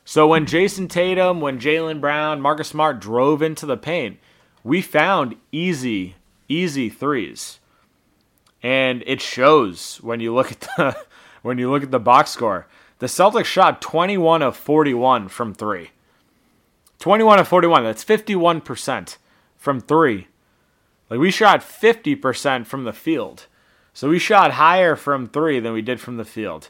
So 0.05 0.25
when 0.27 0.45
Jayson 0.45 0.87
Tatum, 0.87 1.41
when 1.41 1.59
Jaylen 1.59 1.99
Brown, 1.99 2.39
Marcus 2.39 2.69
Smart 2.69 3.01
drove 3.01 3.41
into 3.41 3.65
the 3.65 3.75
paint, 3.75 4.19
we 4.63 4.81
found 4.81 5.35
easy, 5.51 6.15
easy 6.47 6.89
threes. 6.89 7.59
And 8.63 9.03
it 9.05 9.19
shows 9.19 9.97
when 10.01 10.21
you 10.21 10.33
look 10.33 10.51
at 10.51 10.61
the 10.61 10.97
when 11.41 11.57
you 11.57 11.69
look 11.69 11.83
at 11.83 11.91
the 11.91 11.99
box 11.99 12.31
score. 12.31 12.67
The 12.99 13.07
Celtics 13.07 13.45
shot 13.45 13.81
21 13.81 14.41
of 14.41 14.57
41 14.57 15.27
from 15.27 15.53
3. 15.53 15.91
21 16.99 17.39
of 17.39 17.47
41, 17.47 17.83
that's 17.83 18.03
51% 18.03 19.17
from 19.55 19.79
3. 19.79 20.27
Like 21.09 21.19
we 21.19 21.31
shot 21.31 21.61
50% 21.61 22.65
from 22.65 22.83
the 22.83 22.93
field. 22.93 23.45
So 23.93 24.09
we 24.09 24.19
shot 24.19 24.53
higher 24.53 24.95
from 24.95 25.27
3 25.27 25.59
than 25.59 25.73
we 25.73 25.81
did 25.81 25.99
from 25.99 26.17
the 26.17 26.25
field. 26.25 26.69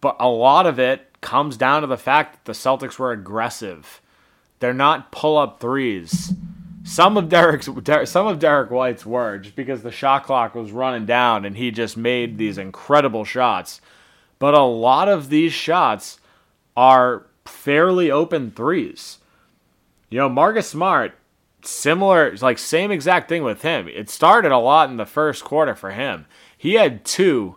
But 0.00 0.16
a 0.18 0.28
lot 0.28 0.66
of 0.66 0.78
it 0.78 1.20
comes 1.20 1.56
down 1.56 1.82
to 1.82 1.86
the 1.86 1.96
fact 1.96 2.32
that 2.32 2.44
the 2.44 2.52
Celtics 2.52 2.98
were 2.98 3.12
aggressive. 3.12 4.00
They're 4.60 4.72
not 4.72 5.12
pull 5.12 5.38
up 5.38 5.60
threes. 5.60 6.34
Some 6.84 7.16
of 7.16 7.28
Derrick's 7.28 7.68
some 8.10 8.26
of 8.26 8.40
Derrick 8.40 8.70
White's 8.70 9.06
were 9.06 9.38
just 9.38 9.54
because 9.54 9.82
the 9.82 9.92
shot 9.92 10.24
clock 10.24 10.54
was 10.54 10.72
running 10.72 11.06
down 11.06 11.44
and 11.44 11.56
he 11.56 11.70
just 11.70 11.96
made 11.96 12.38
these 12.38 12.58
incredible 12.58 13.24
shots. 13.24 13.80
But 14.42 14.54
a 14.54 14.64
lot 14.64 15.08
of 15.08 15.28
these 15.28 15.52
shots 15.52 16.18
are 16.76 17.26
fairly 17.44 18.10
open 18.10 18.50
threes. 18.50 19.18
You 20.10 20.18
know, 20.18 20.28
Marcus 20.28 20.66
Smart, 20.66 21.14
similar, 21.62 22.34
like 22.38 22.58
same 22.58 22.90
exact 22.90 23.28
thing 23.28 23.44
with 23.44 23.62
him. 23.62 23.86
It 23.86 24.10
started 24.10 24.50
a 24.50 24.58
lot 24.58 24.90
in 24.90 24.96
the 24.96 25.06
first 25.06 25.44
quarter 25.44 25.76
for 25.76 25.92
him. 25.92 26.26
He 26.58 26.74
had 26.74 27.04
two, 27.04 27.54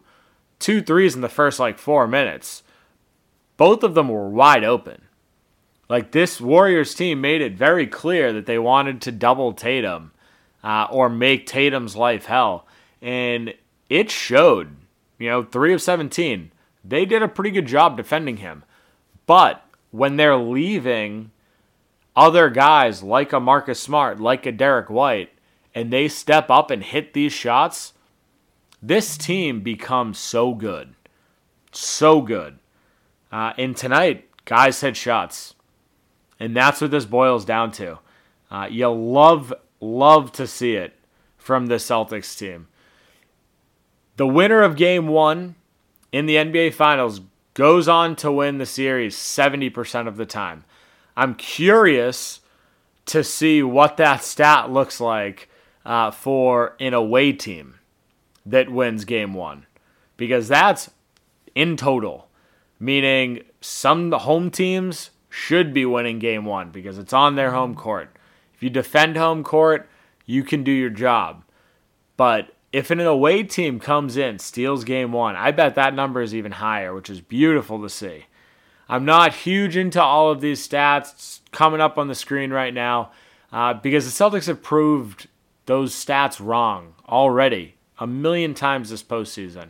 two 0.60 0.80
threes 0.84 1.16
in 1.16 1.22
the 1.22 1.28
first 1.28 1.60
like 1.60 1.80
four 1.80 2.08
minutes. 2.08 2.62
Both 3.58 3.82
of 3.82 3.96
them 3.96 4.10
were 4.10 4.30
wide 4.30 4.64
open. 4.64 5.02
Like 5.90 6.12
this 6.12 6.40
Warriors 6.40 6.94
team 6.94 7.20
made 7.20 7.42
it 7.42 7.54
very 7.58 7.88
clear 7.88 8.32
that 8.32 8.46
they 8.46 8.60
wanted 8.60 9.02
to 9.02 9.12
double 9.12 9.54
Tatum 9.54 10.12
uh, 10.64 10.86
or 10.92 11.10
make 11.10 11.48
Tatum's 11.48 11.96
life 11.96 12.26
hell. 12.26 12.68
And 13.02 13.56
it 13.90 14.12
showed, 14.12 14.76
you 15.18 15.30
know, 15.30 15.42
three 15.42 15.74
of 15.74 15.82
17. 15.82 16.52
They 16.88 17.06
did 17.06 17.24
a 17.24 17.28
pretty 17.28 17.52
good 17.52 17.66
job 17.66 17.98
defending 17.98 18.38
him. 18.38 18.64
But 19.26 19.64
when 19.92 20.18
they're 20.18 20.38
leaving 20.38 21.32
other 22.16 22.50
guys 22.50 23.02
like 23.02 23.34
a 23.34 23.40
Marcus 23.40 23.80
Smart, 23.80 24.20
like 24.20 24.46
a 24.46 24.52
Derrick 24.52 24.90
White, 24.90 25.32
and 25.74 25.92
they 25.92 26.08
step 26.08 26.50
up 26.50 26.72
and 26.72 26.84
hit 26.84 27.14
these 27.14 27.34
shots, 27.34 27.94
this 28.82 29.18
team 29.18 29.62
becomes 29.62 30.18
so 30.18 30.54
good. 30.54 30.96
So 31.72 32.22
good. 32.22 32.60
Uh, 33.32 33.54
and 33.58 33.76
tonight, 33.76 34.30
guys 34.46 34.80
hit 34.80 34.96
shots. 34.96 35.56
And 36.40 36.56
that's 36.56 36.82
what 36.82 36.92
this 36.92 37.06
boils 37.06 37.46
down 37.46 37.72
to. 37.74 38.00
Uh, 38.52 38.68
you 38.70 38.90
love, 38.90 39.54
love 39.82 40.32
to 40.34 40.46
see 40.46 40.76
it 40.76 40.94
from 41.38 41.66
the 41.66 41.76
Celtics 41.76 42.38
team. 42.38 42.68
The 44.18 44.28
winner 44.28 44.62
of 44.62 44.76
game 44.76 45.08
one 45.08 45.56
in 46.16 46.28
the 46.28 46.38
NBA 46.38 46.74
Finals 46.74 47.20
goes 47.56 47.90
on 47.90 48.16
to 48.16 48.32
win 48.32 48.58
the 48.58 48.66
series 48.66 49.18
70% 49.18 50.08
of 50.08 50.16
the 50.16 50.26
time. 50.26 50.64
I'm 51.18 51.36
curious 51.36 52.40
to 53.08 53.22
see 53.22 53.62
what 53.62 53.98
that 53.98 54.24
stat 54.24 54.72
looks 54.72 55.02
like 55.02 55.50
uh, 55.86 56.12
for 56.12 56.78
an 56.80 56.94
away 56.94 57.34
team 57.34 57.80
that 58.46 58.70
wins 58.70 59.04
game 59.04 59.34
one, 59.34 59.66
because 60.16 60.48
that's 60.48 60.90
in 61.54 61.76
total, 61.76 62.30
meaning 62.80 63.42
some 63.60 64.10
home 64.14 64.50
teams 64.50 65.10
should 65.30 65.74
be 65.74 65.86
winning 65.86 66.20
game 66.20 66.46
one 66.46 66.72
because 66.72 66.98
it's 66.98 67.12
on 67.12 67.36
their 67.36 67.52
home 67.52 67.76
court. 67.76 68.16
If 68.54 68.64
you 68.64 68.70
defend 68.70 69.18
home 69.18 69.44
court, 69.44 69.90
you 70.26 70.46
can 70.46 70.64
do 70.64 70.72
your 70.72 70.90
job. 70.90 71.44
But 72.16 72.55
if 72.76 72.92
an 72.92 73.00
away 73.00 73.42
team 73.42 73.80
comes 73.80 74.18
in, 74.18 74.38
steals 74.38 74.84
game 74.84 75.14
one, 75.14 75.38
I 75.38 75.52
bet 75.52 75.76
that 75.76 75.96
number 75.96 76.22
is 76.22 76.36
even 76.36 76.52
higher, 76.52 76.94
which 76.94 77.10
is 77.10 77.22
beautiful 77.22 77.82
to 77.82 77.90
see. 77.90 78.26
I'm 78.90 79.06
not 79.06 79.34
huge 79.34 79.78
into 79.78 80.04
all 80.04 80.30
of 80.30 80.42
these 80.42 80.68
stats 80.68 81.40
coming 81.52 81.80
up 81.80 81.98
on 81.98 82.10
the 82.10 82.16
screen 82.16 82.52
right 82.52 82.74
now 82.74 83.12
uh, 83.54 83.76
because 83.76 84.04
the 84.04 84.24
Celtics 84.24 84.48
have 84.48 84.62
proved 84.62 85.30
those 85.68 85.96
stats 85.96 86.46
wrong 86.46 86.96
already 87.08 87.76
a 87.98 88.06
million 88.06 88.54
times 88.54 88.90
this 88.90 89.02
postseason. 89.02 89.70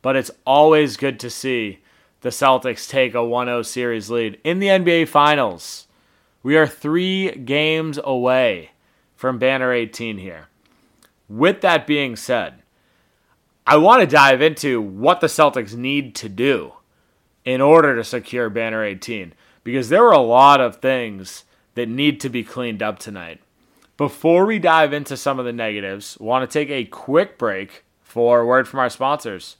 But 0.00 0.14
it's 0.14 0.30
always 0.46 0.96
good 0.96 1.18
to 1.18 1.30
see 1.30 1.80
the 2.20 2.28
Celtics 2.28 2.88
take 2.88 3.14
a 3.14 3.24
1 3.24 3.48
0 3.48 3.62
series 3.62 4.10
lead 4.10 4.38
in 4.44 4.60
the 4.60 4.68
NBA 4.68 5.08
Finals. 5.08 5.88
We 6.44 6.56
are 6.56 6.68
three 6.68 7.32
games 7.32 7.98
away 8.04 8.70
from 9.16 9.40
Banner 9.40 9.72
18 9.72 10.18
here. 10.18 10.46
With 11.28 11.60
that 11.60 11.86
being 11.86 12.16
said, 12.16 12.62
I 13.66 13.76
want 13.76 14.00
to 14.00 14.06
dive 14.06 14.40
into 14.40 14.80
what 14.80 15.20
the 15.20 15.26
Celtics 15.26 15.74
need 15.74 16.14
to 16.16 16.28
do 16.28 16.72
in 17.44 17.60
order 17.60 17.94
to 17.96 18.04
secure 18.04 18.48
Banner 18.48 18.82
18 18.82 19.34
because 19.62 19.90
there 19.90 20.06
are 20.06 20.12
a 20.12 20.18
lot 20.18 20.60
of 20.60 20.76
things 20.76 21.44
that 21.74 21.88
need 21.88 22.20
to 22.20 22.28
be 22.28 22.42
cleaned 22.42 22.82
up 22.82 22.98
tonight. 22.98 23.40
Before 23.98 24.46
we 24.46 24.58
dive 24.58 24.92
into 24.92 25.16
some 25.16 25.38
of 25.38 25.44
the 25.44 25.52
negatives, 25.52 26.16
want 26.18 26.48
to 26.48 26.52
take 26.52 26.70
a 26.70 26.84
quick 26.84 27.36
break 27.36 27.84
for 28.00 28.40
a 28.40 28.46
word 28.46 28.66
from 28.66 28.80
our 28.80 28.88
sponsors. 28.88 29.56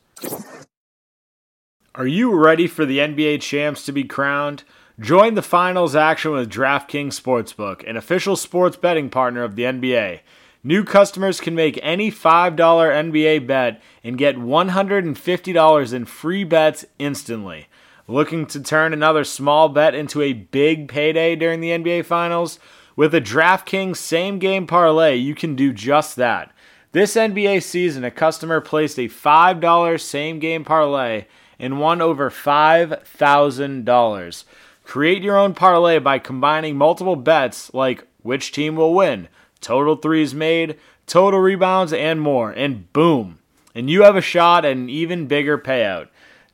Are 1.95 2.07
you 2.07 2.35
ready 2.35 2.67
for 2.67 2.87
the 2.87 2.99
NBA 2.99 3.41
champs 3.41 3.85
to 3.85 3.93
be 3.93 4.05
crowned? 4.05 4.63
Join 5.01 5.35
the 5.35 5.43
finals 5.43 5.95
action 5.95 6.33
with 6.33 6.51
DraftKings 6.51 7.21
Sportsbook, 7.21 7.89
an 7.89 7.97
official 7.97 8.37
sports 8.37 8.77
betting 8.77 9.11
partner 9.11 9.43
of 9.43 9.57
the 9.57 9.65
NBA. 9.65 10.21
New 10.69 10.85
customers 10.85 11.41
can 11.41 11.55
make 11.55 11.81
any 11.83 12.11
$5 12.11 12.55
NBA 12.55 13.47
bet 13.47 13.81
and 14.05 14.19
get 14.19 14.37
$150 14.37 15.93
in 15.95 16.05
free 16.05 16.45
bets 16.45 16.85
instantly. 16.99 17.69
Looking 18.07 18.45
to 18.45 18.63
turn 18.63 18.93
another 18.93 19.25
small 19.25 19.71
bet 19.71 19.95
into 19.95 20.21
a 20.21 20.35
big 20.35 20.89
payday 20.89 21.37
during 21.37 21.63
the 21.63 21.71
NBA 21.71 22.05
Finals? 22.05 22.59
With 22.97 23.15
a 23.15 23.21
DraftKings 23.23 23.97
same 23.97 24.39
game 24.39 24.67
parlay, 24.67 25.17
you 25.17 25.35
can 25.35 25.57
do 25.57 25.73
just 25.73 26.17
that. 26.17 26.53
This 26.93 27.15
NBA 27.15 27.63
season, 27.63 28.05
a 28.05 28.11
customer 28.11 28.61
placed 28.61 28.99
a 28.99 29.09
$5 29.09 29.99
same 29.99 30.39
game 30.39 30.67
parlay 30.67 31.25
and 31.59 31.81
won 31.81 32.03
over 32.03 32.29
$5,000. 32.29 34.45
Create 34.85 35.23
your 35.23 35.39
own 35.39 35.55
parlay 35.55 35.99
by 35.99 36.19
combining 36.19 36.77
multiple 36.77 37.17
bets 37.17 37.73
like 37.73 38.07
which 38.21 38.53
team 38.53 38.77
will 38.77 38.93
win, 38.93 39.29
total 39.61 39.97
threes 39.97 40.35
made, 40.35 40.79
total 41.07 41.41
rebounds, 41.41 41.93
and 41.93 42.21
more. 42.21 42.51
And 42.51 42.93
boom, 42.93 43.39
and 43.75 43.89
you 43.89 44.03
have 44.03 44.17
a 44.17 44.21
shot 44.21 44.65
at 44.65 44.73
an 44.73 44.89
even 44.89 45.27
bigger 45.27 45.59
payout. 45.59 46.09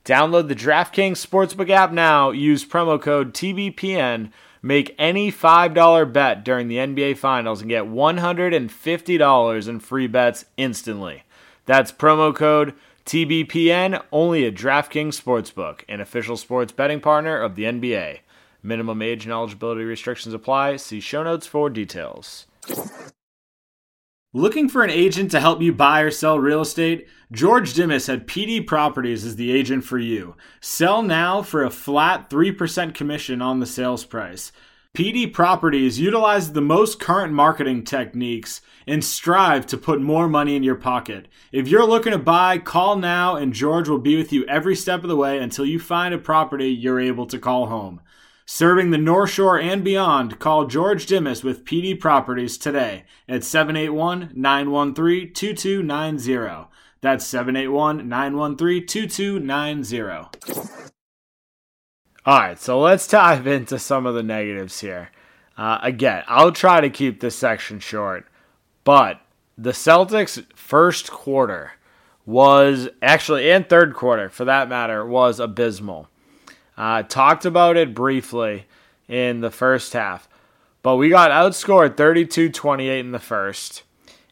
Download 0.05 0.49
the 0.49 0.55
DraftKings 0.55 1.25
Sportsbook 1.25 1.71
app 1.71 1.91
now. 1.91 2.31
Use 2.31 2.65
promo 2.65 3.01
code 3.01 3.33
TBPN. 3.33 4.31
Make 4.61 4.95
any 4.99 5.31
$5 5.31 6.13
bet 6.13 6.45
during 6.45 6.69
the 6.69 6.77
NBA 6.77 7.19
Finals 7.19 7.61
and 7.61 7.71
get 7.71 7.85
$150 7.85 9.69
in 9.69 9.81
free 9.81 10.07
bets 10.07 10.45
instantly. 10.57 11.25
That's 11.67 11.93
promo 11.93 12.35
code 12.35 12.75
TBPN 13.07 14.03
only 14.11 14.47
at 14.47 14.55
DraftKings 14.55 15.21
Sportsbook, 15.21 15.81
an 15.89 16.01
official 16.01 16.39
sports 16.39 16.73
betting 16.73 17.01
partner 17.01 17.39
of 17.39 17.55
the 17.55 17.65
NBA. 17.65 18.21
Minimum 18.63 19.03
age 19.03 19.25
and 19.25 19.33
eligibility 19.33 19.85
restrictions 19.85 20.35
apply. 20.35 20.77
See 20.77 21.01
show 21.01 21.23
notes 21.23 21.47
for 21.47 21.69
details. 21.69 22.47
Looking 24.37 24.69
for 24.69 24.83
an 24.83 24.91
agent 24.91 25.31
to 25.31 25.39
help 25.39 25.63
you 25.63 25.73
buy 25.73 26.01
or 26.01 26.11
sell 26.11 26.41
real 26.41 26.63
estate? 26.63 27.07
George 27.31 27.73
Dimas 27.73 28.09
at 28.09 28.27
PD 28.27 28.67
Properties 28.67 29.25
is 29.25 29.37
the 29.37 29.53
agent 29.53 29.85
for 29.85 29.99
you. 29.99 30.35
Sell 30.61 31.03
now 31.03 31.41
for 31.41 31.63
a 31.63 31.71
flat 31.71 32.29
3% 32.31 32.95
commission 32.95 33.41
on 33.41 33.61
the 33.61 33.67
sales 33.67 34.05
price. 34.05 34.51
PD 34.93 35.33
Properties 35.33 36.01
utilizes 36.01 36.53
the 36.53 36.61
most 36.61 36.99
current 36.99 37.33
marketing 37.33 37.85
techniques 37.85 38.61
and 38.87 39.05
strive 39.05 39.67
to 39.67 39.79
put 39.79 40.01
more 40.01 40.29
money 40.29 40.57
in 40.57 40.63
your 40.63 40.75
pocket. 40.75 41.29
If 41.53 41.69
you're 41.69 41.87
looking 41.87 42.13
to 42.13 42.19
buy, 42.19 42.59
call 42.59 42.97
now 42.97 43.37
and 43.37 43.53
George 43.53 43.89
will 43.89 43.99
be 43.99 44.17
with 44.17 44.33
you 44.33 44.45
every 44.47 44.77
step 44.77 45.03
of 45.03 45.09
the 45.09 45.17
way 45.17 45.39
until 45.39 45.65
you 45.65 45.79
find 45.79 46.13
a 46.13 46.19
property 46.19 46.71
you're 46.71 47.01
able 47.01 47.27
to 47.27 47.39
call 47.39 47.67
home. 47.67 48.01
Serving 48.47 48.91
the 48.91 48.99
North 48.99 49.31
Shore 49.31 49.59
and 49.59 49.83
beyond, 49.83 50.39
call 50.39 50.67
George 50.67 51.07
Dimas 51.07 51.43
with 51.43 51.65
PD 51.65 51.99
Properties 51.99 52.59
today 52.59 53.05
at 53.27 53.43
781 53.43 54.33
913 54.35 55.33
2290. 55.33 56.69
That's 57.01 57.27
781 57.27 58.07
913 58.07 58.87
2290. 58.87 60.07
All 62.27 62.39
right, 62.39 62.59
so 62.59 62.81
let's 62.81 63.09
dive 63.09 63.47
into 63.47 63.79
some 63.79 64.05
of 64.05 64.15
the 64.15 64.23
negatives 64.23 64.81
here. 64.81 65.11
Uh, 65.57 65.79
again, 65.83 66.23
I'll 66.27 66.53
try 66.53 66.83
to 66.83 66.91
keep 66.91 67.21
this 67.21 67.37
section 67.37 67.79
short, 67.79 68.27
but 68.85 69.21
the 69.57 69.73
Celtics' 69.73 70.45
first 70.55 71.11
quarter 71.11 71.73
was 72.27 72.89
actually, 73.01 73.51
and 73.51 73.67
third 73.67 73.95
quarter 73.95 74.29
for 74.29 74.45
that 74.45 74.69
matter, 74.69 75.05
was 75.07 75.41
abysmal. 75.41 76.09
Uh, 76.77 77.03
talked 77.03 77.45
about 77.45 77.77
it 77.77 77.95
briefly 77.95 78.67
in 79.09 79.41
the 79.41 79.51
first 79.51 79.93
half, 79.93 80.29
but 80.83 80.97
we 80.97 81.09
got 81.09 81.31
outscored 81.31 81.97
32 81.97 82.51
28 82.51 83.01
in 83.01 83.13
the 83.13 83.19
first, 83.19 83.83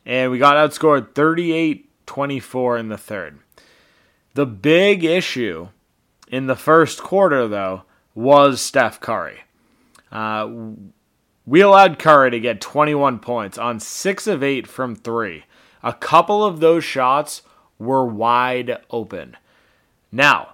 and 0.05 0.31
we 0.31 0.39
got 0.39 0.57
outscored 0.57 1.15
38 1.15 1.89
24 2.07 2.79
in 2.79 2.89
the 2.89 2.99
third. 2.99 3.39
The 4.35 4.47
big 4.47 5.05
issue 5.05 5.69
in 6.29 6.47
the 6.47 6.57
first 6.57 7.03
quarter, 7.03 7.47
though, 7.47 7.83
was 8.15 8.61
Steph 8.61 9.01
Curry. 9.01 9.41
Uh, 10.11 10.49
we 11.47 11.61
allowed 11.61 11.99
Curry 11.99 12.31
to 12.31 12.41
get 12.41 12.61
21 12.61 13.19
points 13.19 13.59
on 13.59 13.81
6 13.81 14.27
of 14.27 14.43
8 14.43 14.67
from 14.67 14.95
3. 14.95 15.45
A 15.83 15.93
couple 15.93 16.45
of 16.45 16.61
those 16.61 16.85
shots 16.85 17.43
were 17.79 18.07
wide 18.07 18.79
open. 18.91 19.37
Now, 20.11 20.52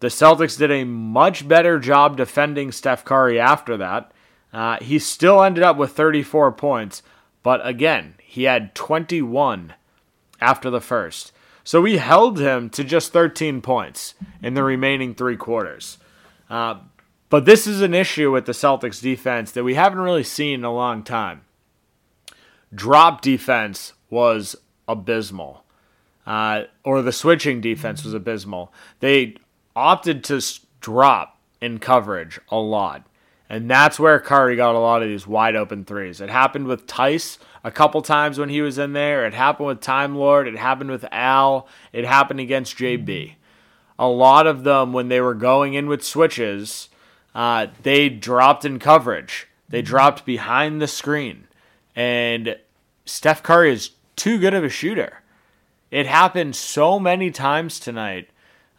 the 0.00 0.08
Celtics 0.08 0.58
did 0.58 0.70
a 0.70 0.84
much 0.84 1.46
better 1.46 1.78
job 1.78 2.16
defending 2.16 2.72
Steph 2.72 3.04
Curry 3.04 3.40
after 3.40 3.76
that. 3.76 4.12
Uh, 4.52 4.78
he 4.80 4.98
still 4.98 5.42
ended 5.42 5.64
up 5.64 5.76
with 5.76 5.92
34 5.92 6.52
points, 6.52 7.02
but 7.42 7.66
again, 7.66 8.14
he 8.22 8.44
had 8.44 8.74
21 8.74 9.74
after 10.40 10.70
the 10.70 10.80
first. 10.80 11.32
So 11.64 11.82
we 11.82 11.98
held 11.98 12.38
him 12.38 12.70
to 12.70 12.84
just 12.84 13.12
13 13.12 13.60
points 13.60 14.14
in 14.42 14.54
the 14.54 14.62
remaining 14.62 15.14
three 15.14 15.36
quarters. 15.36 15.98
Uh, 16.48 16.76
but 17.28 17.44
this 17.44 17.66
is 17.66 17.82
an 17.82 17.92
issue 17.92 18.30
with 18.30 18.46
the 18.46 18.52
Celtics 18.52 19.02
defense 19.02 19.52
that 19.52 19.64
we 19.64 19.74
haven't 19.74 19.98
really 19.98 20.24
seen 20.24 20.60
in 20.60 20.64
a 20.64 20.72
long 20.72 21.02
time. 21.02 21.42
Drop 22.74 23.20
defense 23.20 23.92
was 24.08 24.56
abysmal, 24.86 25.64
uh, 26.26 26.62
or 26.84 27.02
the 27.02 27.12
switching 27.12 27.60
defense 27.60 28.04
was 28.04 28.14
abysmal. 28.14 28.72
They 29.00 29.36
opted 29.78 30.24
to 30.24 30.42
drop 30.80 31.38
in 31.60 31.78
coverage 31.78 32.40
a 32.50 32.56
lot. 32.56 33.06
And 33.48 33.70
that's 33.70 33.98
where 33.98 34.20
Curry 34.20 34.56
got 34.56 34.74
a 34.74 34.78
lot 34.78 35.02
of 35.02 35.08
these 35.08 35.26
wide 35.26 35.56
open 35.56 35.84
threes. 35.84 36.20
It 36.20 36.28
happened 36.28 36.66
with 36.66 36.86
Theis 36.86 37.38
a 37.64 37.70
couple 37.70 38.02
times 38.02 38.38
when 38.38 38.50
he 38.50 38.60
was 38.60 38.76
in 38.76 38.92
there. 38.92 39.24
It 39.24 39.32
happened 39.32 39.68
with 39.68 39.80
Time 39.80 40.16
Lord. 40.16 40.46
It 40.46 40.56
happened 40.56 40.90
with 40.90 41.06
Al. 41.10 41.66
It 41.92 42.04
happened 42.04 42.40
against 42.40 42.76
JB. 42.76 43.36
A 43.98 44.08
lot 44.08 44.46
of 44.46 44.64
them, 44.64 44.92
when 44.92 45.08
they 45.08 45.20
were 45.20 45.34
going 45.34 45.74
in 45.74 45.88
with 45.88 46.04
switches, 46.04 46.88
uh, 47.34 47.68
they 47.82 48.08
dropped 48.08 48.64
in 48.64 48.78
coverage. 48.78 49.48
They 49.68 49.80
dropped 49.80 50.26
behind 50.26 50.82
the 50.82 50.86
screen. 50.86 51.46
And 51.96 52.58
Steph 53.06 53.42
Curry 53.42 53.72
is 53.72 53.90
too 54.14 54.38
good 54.38 54.54
of 54.54 54.64
a 54.64 54.68
shooter. 54.68 55.22
It 55.90 56.06
happened 56.06 56.54
so 56.54 57.00
many 57.00 57.30
times 57.30 57.80
tonight 57.80 58.28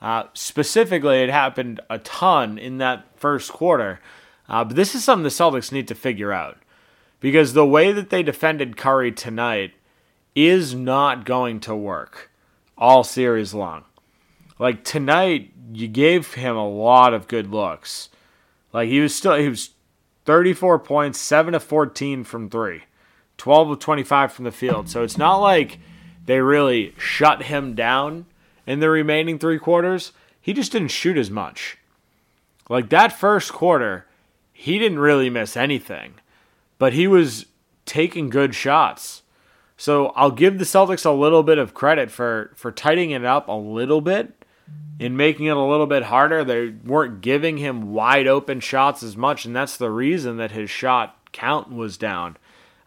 uh, 0.02 0.24
specifically, 0.34 1.18
it 1.22 1.30
happened 1.30 1.82
a 1.90 2.00
ton 2.00 2.58
in 2.58 2.78
that 2.78 3.06
first 3.18 3.52
quarter. 3.52 4.00
Uh, 4.48 4.64
but 4.64 4.76
this 4.76 4.96
is 4.96 5.04
something 5.04 5.24
the 5.24 5.30
Celtics 5.30 5.72
need 5.72 5.88
to 5.88 5.96
figure 5.96 6.32
out 6.32 6.58
because 7.20 7.54
the 7.54 7.66
way 7.66 7.92
that 7.92 8.10
they 8.10 8.24
defended 8.24 8.78
Curry 8.78 9.12
tonight 9.12 9.74
is 10.36 10.74
not 10.74 11.26
going 11.26 11.60
to 11.62 11.76
work 11.76 12.32
all 12.78 13.04
series 13.04 13.54
long. 13.54 13.84
Like 14.58 14.84
tonight, 14.84 15.52
you 15.74 15.88
gave 15.88 16.34
him 16.34 16.56
a 16.56 16.68
lot 16.68 17.14
of 17.14 17.28
good 17.28 17.52
looks. 17.52 18.10
Like 18.74 18.90
he 18.90 19.00
was 19.00 19.14
still 19.14 19.36
he 19.36 19.50
was 19.50 19.72
34 20.26 20.80
points, 20.80 21.20
7 21.20 21.54
of 21.54 21.64
14 21.64 22.24
from 22.24 22.50
3, 22.50 22.84
12 23.38 23.72
of 23.72 23.80
25 23.80 24.32
from 24.32 24.46
the 24.46 24.52
field. 24.52 24.90
So 24.90 25.04
it's 25.04 25.18
not 25.18 25.38
like 25.38 25.80
they 26.26 26.40
really 26.40 26.94
shut 26.98 27.44
him 27.44 27.76
down 27.76 28.26
in 28.66 28.80
the 28.80 28.90
remaining 28.90 29.40
three 29.40 29.60
quarters, 29.60 30.12
he 30.42 30.54
just 30.54 30.72
didn't 30.72 30.90
shoot 30.90 31.18
as 31.18 31.30
much. 31.30 31.78
Like 32.70 32.90
that 32.90 33.18
first 33.18 33.52
quarter, 33.52 34.06
he 34.54 34.78
didn't 34.78 35.00
really 35.00 35.30
miss 35.30 35.58
anything, 35.58 36.16
but 36.78 36.94
he 36.94 37.08
was 37.08 37.46
taking 37.86 38.30
good 38.30 38.54
shots. 38.54 39.24
So 39.78 40.08
I'll 40.08 40.32
give 40.32 40.60
the 40.60 40.66
Celtics 40.66 41.06
a 41.06 41.12
little 41.12 41.44
bit 41.44 41.58
of 41.58 41.74
credit 41.74 42.12
for 42.12 42.52
for 42.56 42.72
tightening 42.72 43.12
it 43.12 43.26
up 43.26 43.48
a 43.48 43.54
little 43.54 44.02
bit 44.02 44.46
in 45.00 45.16
making 45.16 45.46
it 45.46 45.56
a 45.56 45.62
little 45.62 45.88
bit 45.88 46.04
harder. 46.04 46.44
They 46.44 46.70
weren't 46.70 47.22
giving 47.22 47.58
him 47.58 47.94
wide 47.94 48.28
open 48.28 48.60
shots 48.60 49.02
as 49.02 49.16
much, 49.16 49.46
and 49.46 49.56
that's 49.56 49.78
the 49.78 49.90
reason 49.90 50.38
that 50.38 50.52
his 50.52 50.70
shot 50.70 51.18
count 51.32 51.72
was 51.72 51.98
down. 51.98 52.38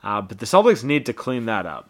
Uh, 0.03 0.21
but 0.21 0.39
the 0.39 0.47
Celtics 0.47 0.85
need 0.85 1.07
to 1.07 1.13
clean 1.13 1.47
that 1.47 1.65
up. 1.65 1.89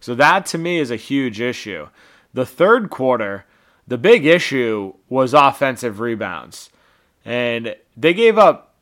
So 0.00 0.14
that 0.14 0.46
to 0.46 0.58
me 0.58 0.78
is 0.78 0.90
a 0.90 0.96
huge 0.96 1.40
issue. 1.40 1.88
The 2.36 2.44
third 2.44 2.90
quarter, 2.90 3.46
the 3.88 3.96
big 3.96 4.26
issue 4.26 4.92
was 5.08 5.32
offensive 5.32 6.00
rebounds. 6.00 6.68
And 7.24 7.74
they 7.96 8.12
gave 8.12 8.36
up 8.36 8.74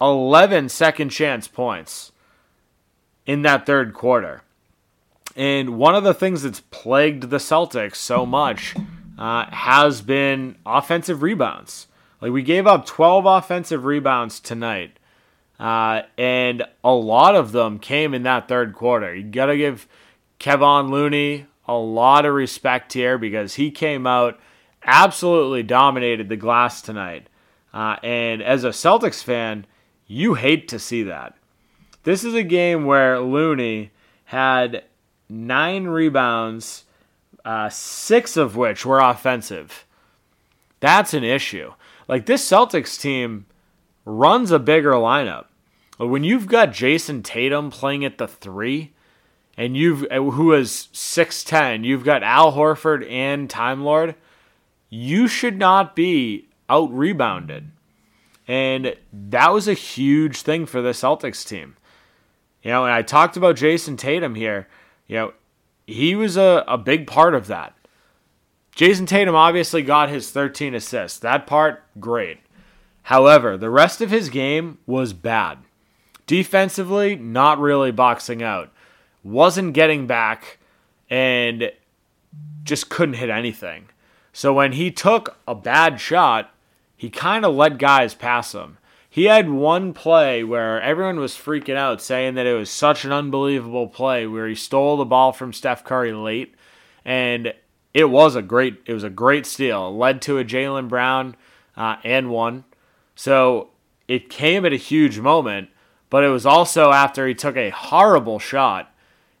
11 0.00 0.68
second 0.68 1.10
chance 1.10 1.46
points 1.46 2.10
in 3.24 3.42
that 3.42 3.66
third 3.66 3.94
quarter. 3.94 4.42
And 5.36 5.78
one 5.78 5.94
of 5.94 6.02
the 6.02 6.12
things 6.12 6.42
that's 6.42 6.58
plagued 6.72 7.30
the 7.30 7.36
Celtics 7.36 7.94
so 7.94 8.26
much 8.26 8.74
uh, 9.16 9.46
has 9.48 10.02
been 10.02 10.56
offensive 10.66 11.22
rebounds. 11.22 11.86
Like 12.20 12.32
we 12.32 12.42
gave 12.42 12.66
up 12.66 12.84
12 12.84 13.26
offensive 13.26 13.84
rebounds 13.84 14.40
tonight. 14.40 14.98
Uh, 15.60 16.02
and 16.18 16.64
a 16.82 16.94
lot 16.94 17.36
of 17.36 17.52
them 17.52 17.78
came 17.78 18.12
in 18.12 18.24
that 18.24 18.48
third 18.48 18.74
quarter. 18.74 19.14
You 19.14 19.22
got 19.22 19.46
to 19.46 19.56
give 19.56 19.86
Kevon 20.40 20.90
Looney 20.90 21.46
a 21.68 21.76
lot 21.76 22.24
of 22.24 22.34
respect 22.34 22.94
here 22.94 23.18
because 23.18 23.54
he 23.54 23.70
came 23.70 24.06
out, 24.06 24.40
absolutely 24.82 25.62
dominated 25.62 26.28
the 26.28 26.36
glass 26.36 26.80
tonight. 26.80 27.28
Uh, 27.72 27.96
and 28.02 28.42
as 28.42 28.64
a 28.64 28.70
Celtics 28.70 29.22
fan, 29.22 29.66
you 30.06 30.34
hate 30.34 30.66
to 30.68 30.78
see 30.78 31.02
that. 31.04 31.36
This 32.04 32.24
is 32.24 32.34
a 32.34 32.42
game 32.42 32.86
where 32.86 33.20
Looney 33.20 33.90
had 34.24 34.84
nine 35.28 35.84
rebounds, 35.84 36.84
uh, 37.44 37.68
six 37.68 38.36
of 38.36 38.56
which 38.56 38.86
were 38.86 39.00
offensive. 39.00 39.84
That's 40.80 41.12
an 41.12 41.24
issue. 41.24 41.74
Like 42.08 42.24
this 42.24 42.48
Celtics 42.48 42.98
team 42.98 43.44
runs 44.06 44.50
a 44.50 44.58
bigger 44.58 44.92
lineup. 44.92 45.46
When 45.98 46.24
you've 46.24 46.46
got 46.46 46.72
Jayson 46.72 47.22
Tatum 47.22 47.70
playing 47.70 48.04
at 48.04 48.18
the 48.18 48.28
three, 48.28 48.94
and 49.58 49.76
you've 49.76 50.06
uh, 50.10 50.22
who 50.22 50.54
is 50.54 50.88
6'10, 50.94 51.84
you've 51.84 52.04
got 52.04 52.22
Al 52.22 52.52
Horford 52.52 53.10
and 53.10 53.50
Time 53.50 53.82
Lord, 53.82 54.14
you 54.88 55.26
should 55.26 55.58
not 55.58 55.96
be 55.96 56.48
out 56.70 56.90
rebounded. 56.92 57.72
And 58.46 58.94
that 59.12 59.52
was 59.52 59.68
a 59.68 59.74
huge 59.74 60.40
thing 60.40 60.64
for 60.64 60.80
the 60.80 60.90
Celtics 60.90 61.46
team. 61.46 61.76
You 62.62 62.70
know, 62.70 62.84
and 62.84 62.94
I 62.94 63.02
talked 63.02 63.36
about 63.36 63.56
Jayson 63.56 63.96
Tatum 63.98 64.36
here. 64.36 64.68
You 65.06 65.16
know, 65.16 65.32
he 65.86 66.14
was 66.14 66.36
a, 66.36 66.64
a 66.66 66.78
big 66.78 67.06
part 67.06 67.34
of 67.34 67.48
that. 67.48 67.74
Jayson 68.74 69.06
Tatum 69.06 69.34
obviously 69.34 69.82
got 69.82 70.08
his 70.08 70.30
13 70.30 70.74
assists. 70.74 71.18
That 71.18 71.46
part, 71.46 71.82
great. 71.98 72.38
However, 73.02 73.56
the 73.56 73.70
rest 73.70 74.00
of 74.00 74.10
his 74.10 74.28
game 74.28 74.78
was 74.86 75.12
bad. 75.12 75.58
Defensively, 76.26 77.16
not 77.16 77.58
really 77.58 77.90
boxing 77.90 78.42
out 78.42 78.70
wasn't 79.22 79.74
getting 79.74 80.06
back, 80.06 80.58
and 81.10 81.72
just 82.64 82.90
couldn't 82.90 83.14
hit 83.14 83.30
anything. 83.30 83.88
So 84.32 84.52
when 84.52 84.72
he 84.72 84.90
took 84.90 85.36
a 85.46 85.54
bad 85.54 86.00
shot, 86.00 86.54
he 86.96 87.10
kind 87.10 87.44
of 87.44 87.54
let 87.54 87.78
guys 87.78 88.14
pass 88.14 88.52
him. 88.54 88.78
He 89.10 89.24
had 89.24 89.48
one 89.48 89.94
play 89.94 90.44
where 90.44 90.80
everyone 90.80 91.18
was 91.18 91.32
freaking 91.32 91.76
out, 91.76 92.02
saying 92.02 92.34
that 92.34 92.46
it 92.46 92.54
was 92.54 92.70
such 92.70 93.04
an 93.04 93.12
unbelievable 93.12 93.88
play 93.88 94.26
where 94.26 94.46
he 94.46 94.54
stole 94.54 94.96
the 94.96 95.04
ball 95.04 95.32
from 95.32 95.52
Steph 95.52 95.82
Curry 95.82 96.12
late, 96.12 96.54
and 97.04 97.54
it 97.94 98.04
was 98.04 98.36
a 98.36 98.42
great 98.42 98.82
it 98.86 98.92
was 98.92 99.04
a 99.04 99.10
great 99.10 99.46
steal. 99.46 99.88
It 99.88 99.92
led 99.92 100.22
to 100.22 100.38
a 100.38 100.44
Jaylen 100.44 100.88
Brown 100.88 101.34
uh, 101.76 101.96
and 102.04 102.30
one, 102.30 102.64
so 103.14 103.70
it 104.06 104.28
came 104.28 104.64
at 104.64 104.72
a 104.72 104.76
huge 104.76 105.18
moment. 105.18 105.70
But 106.10 106.24
it 106.24 106.28
was 106.28 106.46
also 106.46 106.90
after 106.92 107.26
he 107.26 107.34
took 107.34 107.56
a 107.56 107.70
horrible 107.70 108.38
shot, 108.38 108.94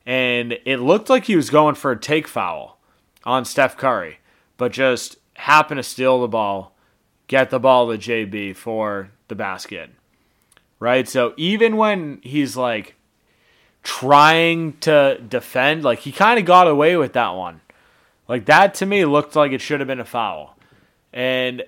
and 0.08 0.58
it 0.64 0.78
looked 0.78 1.10
like 1.10 1.26
he 1.26 1.36
was 1.36 1.50
going 1.50 1.74
for 1.74 1.92
a 1.92 2.00
take 2.00 2.26
foul 2.26 2.78
on 3.24 3.44
Steph 3.44 3.76
Curry, 3.76 4.20
but 4.56 4.72
just 4.72 5.18
happened 5.34 5.76
to 5.78 5.82
steal 5.82 6.22
the 6.22 6.26
ball, 6.26 6.74
get 7.26 7.50
the 7.50 7.60
ball 7.60 7.92
to 7.92 7.98
JB 7.98 8.56
for 8.56 9.10
the 9.28 9.34
basket. 9.34 9.90
Right? 10.80 11.06
So 11.06 11.34
even 11.36 11.76
when 11.76 12.20
he's 12.22 12.56
like 12.56 12.94
trying 13.82 14.78
to 14.78 15.20
defend, 15.28 15.84
like 15.84 15.98
he 15.98 16.10
kind 16.10 16.40
of 16.40 16.46
got 16.46 16.66
away 16.68 16.96
with 16.96 17.12
that 17.12 17.32
one. 17.32 17.60
Like 18.26 18.46
that 18.46 18.72
to 18.74 18.86
me 18.86 19.04
looked 19.04 19.36
like 19.36 19.52
it 19.52 19.60
should 19.60 19.80
have 19.80 19.88
been 19.88 20.00
a 20.00 20.06
foul. 20.06 20.56
And 21.12 21.64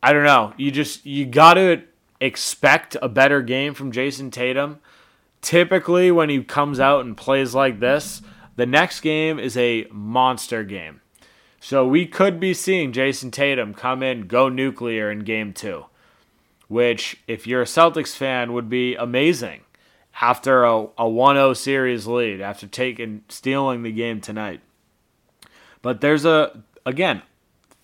I 0.00 0.12
don't 0.12 0.24
know, 0.24 0.54
you 0.56 0.70
just 0.70 1.04
you 1.04 1.26
got 1.26 1.54
to 1.54 1.82
expect 2.20 2.96
a 3.02 3.08
better 3.08 3.42
game 3.42 3.74
from 3.74 3.90
Jayson 3.90 4.30
Tatum. 4.30 4.78
Typically 5.44 6.10
when 6.10 6.30
he 6.30 6.42
comes 6.42 6.80
out 6.80 7.04
and 7.04 7.16
plays 7.16 7.54
like 7.54 7.78
this, 7.78 8.22
the 8.56 8.66
next 8.66 9.00
game 9.00 9.38
is 9.38 9.56
a 9.56 9.86
monster 9.90 10.64
game. 10.64 11.00
So 11.60 11.86
we 11.86 12.06
could 12.06 12.40
be 12.40 12.54
seeing 12.54 12.92
Jayson 12.92 13.30
Tatum 13.30 13.74
come 13.74 14.02
in, 14.02 14.26
go 14.26 14.48
nuclear 14.48 15.10
in 15.10 15.20
game 15.20 15.52
2 15.52 15.84
which, 16.68 17.18
if 17.26 17.46
you're 17.46 17.62
a 17.62 17.66
Celtics 17.66 18.16
fan, 18.16 18.52
would 18.52 18.68
be 18.68 18.94
amazing 18.94 19.62
after 20.20 20.64
a, 20.64 20.84
a 20.84 21.04
1-0 21.04 21.56
series 21.56 22.06
lead, 22.06 22.40
after 22.40 22.66
taking 22.66 23.22
stealing 23.28 23.82
the 23.82 23.92
game 23.92 24.20
tonight. 24.20 24.60
But 25.82 26.00
there's 26.00 26.24
a 26.24 26.62
again, 26.86 27.22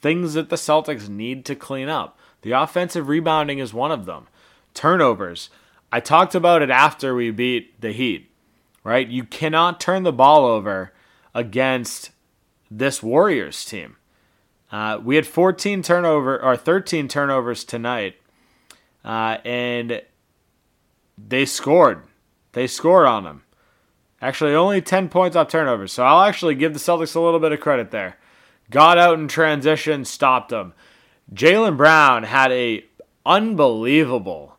things 0.00 0.34
that 0.34 0.48
the 0.48 0.56
Celtics 0.56 1.08
need 1.08 1.44
to 1.46 1.54
clean 1.54 1.88
up. 1.88 2.18
The 2.42 2.52
offensive 2.52 3.08
rebounding 3.08 3.58
is 3.58 3.74
one 3.74 3.92
of 3.92 4.06
them. 4.06 4.26
Turnovers. 4.72 5.50
I 5.92 6.00
talked 6.00 6.34
about 6.34 6.62
it 6.62 6.70
after 6.70 7.14
we 7.14 7.30
beat 7.30 7.80
the 7.80 7.92
Heat, 7.92 8.30
right? 8.84 9.08
You 9.08 9.24
cannot 9.24 9.80
turn 9.80 10.04
the 10.04 10.12
ball 10.12 10.44
over 10.44 10.92
against 11.34 12.10
this 12.70 13.02
Warriors 13.02 13.64
team. 13.64 13.96
Uh, 14.70 15.00
we 15.02 15.16
had 15.16 15.26
14 15.26 15.82
turnover 15.82 16.40
or 16.40 16.56
13 16.56 17.08
turnovers 17.08 17.64
tonight, 17.64 18.16
uh, 19.04 19.38
and 19.44 20.02
they 21.18 21.44
scored. 21.44 22.04
They 22.52 22.66
scored 22.66 23.06
on 23.06 23.24
them. 23.24 23.42
Actually, 24.22 24.54
only 24.54 24.80
10 24.80 25.08
points 25.08 25.34
off 25.34 25.48
turnovers. 25.48 25.92
So 25.92 26.04
I'll 26.04 26.22
actually 26.22 26.54
give 26.54 26.72
the 26.72 26.78
Celtics 26.78 27.16
a 27.16 27.20
little 27.20 27.40
bit 27.40 27.52
of 27.52 27.60
credit 27.60 27.90
there. 27.90 28.16
Got 28.70 28.98
out 28.98 29.18
in 29.18 29.28
transition, 29.28 30.04
stopped 30.04 30.50
them. 30.50 30.74
Jaylen 31.32 31.76
Brown 31.76 32.24
had 32.24 32.52
a 32.52 32.84
unbelievable 33.24 34.58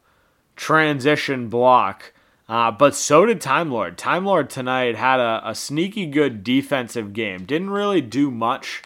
transition 0.62 1.50
block, 1.50 2.13
uh, 2.47 2.69
but 2.69 2.93
so 2.93 3.26
did 3.26 3.41
Time 3.41 3.71
Lord. 3.71 3.97
Time 3.97 4.26
Lord 4.26 4.47
tonight 4.47 4.95
had 4.95 5.19
a, 5.19 5.41
a 5.43 5.56
sneaky 5.56 6.06
good 6.06 6.43
defensive 6.43 7.13
game. 7.13 7.45
Didn't 7.45 7.71
really 7.71 8.00
do 8.00 8.30
much 8.30 8.84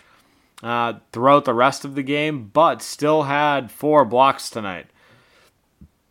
uh, 0.64 0.94
throughout 1.12 1.44
the 1.44 1.54
rest 1.54 1.84
of 1.84 1.96
the 1.96 2.02
game, 2.02 2.50
but 2.54 2.82
still 2.82 3.24
had 3.24 3.70
four 3.70 4.06
blocks 4.06 4.50
tonight. 4.50 4.86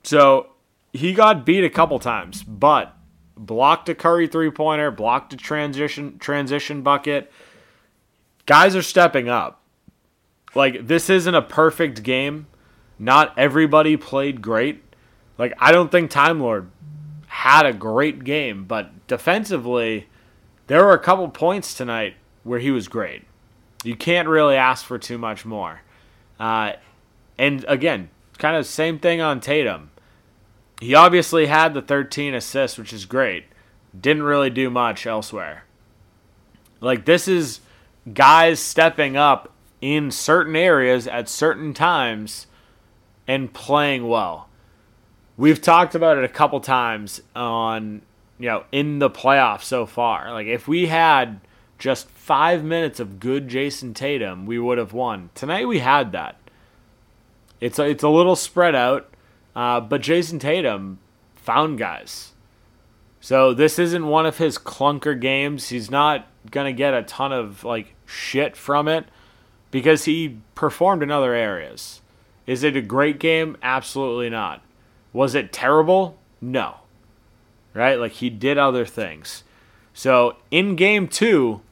So 0.03 0.49
he 0.93 1.15
got 1.15 1.47
beat 1.47 1.65
a 1.65 1.71
couple 1.71 1.99
times, 1.99 2.43
but 2.43 2.95
blocked 3.35 3.89
a 3.89 3.95
Curry 3.95 4.27
three 4.27 4.51
pointer, 4.51 4.91
blocked 4.91 5.33
a 5.33 5.37
transition 5.39 6.19
transition 6.19 6.83
bucket. 6.83 7.33
Guys 8.45 8.77
are 8.77 8.83
stepping 8.83 9.31
up. 9.31 9.63
Like 10.55 10.89
this 10.89 11.09
isn't 11.09 11.35
a 11.35 11.41
perfect 11.41 12.03
game. 12.03 12.49
Not 12.99 13.33
everybody 13.39 13.97
played 13.97 14.43
great. 14.43 14.84
Like 15.39 15.55
I 15.59 15.73
don't 15.73 15.91
think 15.91 16.11
Time 16.11 16.41
Lord 16.41 16.71
had 17.27 17.67
a 17.67 17.73
great 17.73 18.25
game, 18.25 18.65
but 18.65 19.07
defensively, 19.07 20.09
there 20.67 20.85
were 20.85 20.93
a 20.93 20.99
couple 20.99 21.29
points 21.29 21.75
tonight 21.75 22.15
where 22.43 22.61
he 22.61 22.71
was 22.71 22.89
great. 22.89 23.25
You 23.83 23.97
can't 23.97 24.29
really 24.29 24.57
ask 24.57 24.85
for 24.85 24.99
too 24.99 25.19
much 25.19 25.45
more. 25.45 25.83
Uh, 26.39 26.73
and 27.39 27.65
again, 27.69 28.11
kind 28.39 28.57
of 28.57 28.67
same 28.67 28.99
thing 28.99 29.21
on 29.21 29.41
Tatum. 29.41 29.91
He 30.81 30.95
obviously 30.95 31.47
had 31.47 31.75
the 31.75 31.83
13 31.83 32.35
assists, 32.35 32.79
which 32.79 32.93
is 32.93 33.05
great. 33.05 33.45
Didn't 33.99 34.23
really 34.23 34.51
do 34.51 34.71
much 34.71 35.07
elsewhere. 35.07 35.65
Like, 36.81 37.05
this 37.05 37.29
is 37.29 37.61
guys 38.13 38.61
stepping 38.61 39.17
up 39.17 39.53
in 39.81 40.11
certain 40.11 40.57
areas 40.57 41.07
at 41.07 41.29
certain 41.29 41.75
times 41.75 42.47
and 43.27 43.53
playing 43.53 44.09
well. 44.09 44.49
We've 45.37 45.61
talked 45.61 45.95
about 45.95 46.19
it 46.19 46.25
a 46.25 46.29
couple 46.29 46.61
times 46.61 47.21
on, 47.35 48.03
you 48.39 48.49
know, 48.49 48.65
in 48.71 48.99
the 48.99 49.11
playoffs 49.11 49.65
so 49.65 49.87
far. 49.87 50.33
Like, 50.33 50.47
if 50.47 50.69
we 50.69 50.87
had 50.87 51.41
just 51.79 52.09
five 52.09 52.63
minutes 52.63 53.01
of 53.01 53.19
good 53.19 53.49
Jayson 53.49 53.95
Tatum, 53.95 54.47
we 54.47 54.59
would 54.59 54.79
have 54.79 54.93
won. 54.93 55.31
Tonight 55.35 55.67
we 55.67 55.81
had 55.81 56.13
that. 56.13 56.37
It's 57.61 57.79
a, 57.79 57.85
it's 57.89 58.05
a 58.05 58.09
little 58.09 58.37
spread 58.37 58.75
out. 58.75 59.11
Uh, 59.57 59.81
but 59.81 60.01
Jayson 60.01 60.39
Tatum 60.39 60.99
found 61.35 61.79
guys. 61.79 62.33
So 63.21 63.55
this 63.55 63.79
isn't 63.79 64.07
one 64.07 64.27
of 64.27 64.39
his 64.39 64.59
clunker 64.59 65.19
games. 65.19 65.69
He's 65.69 65.91
not 65.91 66.27
to 66.67 66.73
get 66.73 66.95
a 66.95 67.03
ton 67.03 67.33
of 67.33 67.65
like 67.65 67.95
shit 68.05 68.57
from 68.57 68.89
it 68.89 69.07
because 69.71 70.05
he 70.05 70.39
performed 70.55 71.03
in 71.03 71.11
other 71.11 71.33
areas. 71.35 72.03
Is 72.47 72.63
it 72.63 72.77
a 72.77 72.83
great 72.83 73.19
game? 73.19 73.57
Absolutely 73.63 74.29
not. 74.29 74.63
Was 75.15 75.35
it 75.35 75.53
terrible? 75.53 76.19
No. 76.43 76.81
Right? 77.73 77.95
Like 77.95 78.13
he 78.13 78.29
did 78.29 78.59
other 78.59 78.85
things. 78.85 79.45
So 79.95 80.37
in 80.51 80.77
game 80.77 81.09
2, 81.09 81.63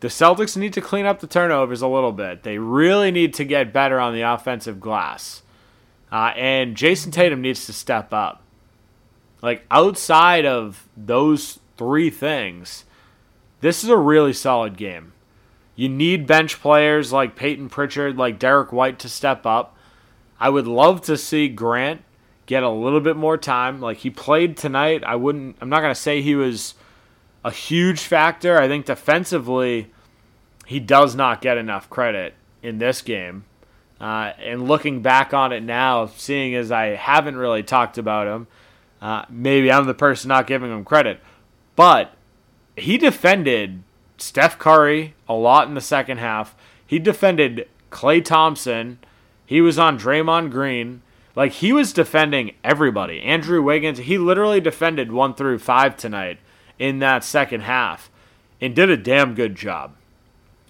the 0.00 0.08
Celtics 0.08 0.56
need 0.56 0.72
to 0.74 0.80
clean 0.80 1.06
up 1.06 1.20
the 1.20 1.26
turnovers 1.26 1.80
a 1.80 1.88
little 1.88 2.12
bit. 2.12 2.42
They 2.42 2.58
really 2.58 3.10
need 3.10 3.32
to 3.34 3.44
get 3.44 3.72
better 3.72 3.98
on 3.98 4.12
the 4.12 4.22
offensive 4.22 4.80
glass. 4.80 5.42
Uh, 6.10 6.32
and 6.36 6.76
Jayson 6.76 7.12
Tatum 7.12 7.40
needs 7.40 7.66
to 7.66 7.72
step 7.72 8.12
up. 8.12 8.42
Like 9.42 9.64
outside 9.70 10.44
of 10.44 10.88
those 10.96 11.60
three 11.76 12.10
things, 12.10 12.84
this 13.60 13.84
is 13.84 13.90
a 13.90 13.96
really 13.96 14.32
solid 14.32 14.76
game. 14.76 15.12
You 15.76 15.88
need 15.88 16.26
bench 16.26 16.60
players 16.60 17.12
like 17.12 17.36
Peyton 17.36 17.68
Pritchard, 17.68 18.16
like 18.16 18.40
Derrick 18.40 18.72
White 18.72 18.98
to 19.00 19.08
step 19.08 19.46
up. 19.46 19.76
I 20.40 20.48
would 20.48 20.66
love 20.66 21.02
to 21.02 21.16
see 21.16 21.48
Grant 21.48 22.02
get 22.48 22.62
a 22.62 22.70
little 22.70 23.00
bit 23.00 23.14
more 23.14 23.36
time. 23.36 23.78
Like 23.80 23.98
he 23.98 24.10
played 24.10 24.56
tonight. 24.56 25.04
I 25.04 25.14
wouldn't 25.14 25.56
I'm 25.60 25.68
not 25.68 25.80
to 25.82 25.94
say 25.94 26.22
he 26.22 26.34
was 26.34 26.74
a 27.44 27.52
huge 27.52 28.00
factor. 28.00 28.58
I 28.58 28.66
think 28.66 28.86
defensively 28.86 29.92
he 30.66 30.80
does 30.80 31.14
not 31.14 31.42
get 31.42 31.58
enough 31.58 31.88
credit 31.88 32.34
in 32.62 32.78
this 32.78 33.02
game. 33.02 33.44
Uh, 34.00 34.32
and 34.40 34.66
looking 34.66 35.02
back 35.02 35.34
on 35.34 35.52
it 35.52 35.62
now, 35.62 36.06
seeing 36.06 36.54
as 36.54 36.72
I 36.72 36.86
haven't 36.86 37.36
really 37.36 37.62
talked 37.62 37.98
about 37.98 38.26
him, 38.26 38.46
uh, 39.02 39.24
maybe 39.28 39.70
I'm 39.70 39.86
the 39.86 39.94
person 39.94 40.28
not 40.28 40.46
giving 40.46 40.70
him 40.72 40.84
credit. 40.84 41.20
But 41.76 42.12
he 42.76 42.96
defended 42.96 43.82
Steph 44.16 44.58
Curry 44.58 45.14
a 45.28 45.34
lot 45.34 45.68
in 45.68 45.74
the 45.74 45.80
second 45.80 46.18
half. 46.18 46.56
He 46.86 46.98
defended 46.98 47.68
Klay 47.90 48.24
Thompson. 48.24 49.00
He 49.44 49.60
was 49.60 49.78
on 49.78 49.98
Draymond 49.98 50.50
Green. 50.50 51.02
Like 51.38 51.52
he 51.52 51.72
was 51.72 51.92
defending 51.92 52.56
everybody. 52.64 53.22
Andrew 53.22 53.62
Wiggins, 53.62 53.98
he 53.98 54.18
literally 54.18 54.60
defended 54.60 55.12
one 55.12 55.34
through 55.34 55.60
five 55.60 55.96
tonight 55.96 56.40
in 56.80 56.98
that 56.98 57.22
second 57.22 57.60
half 57.60 58.10
and 58.60 58.74
did 58.74 58.90
a 58.90 58.96
damn 58.96 59.36
good 59.36 59.54
job. 59.54 59.94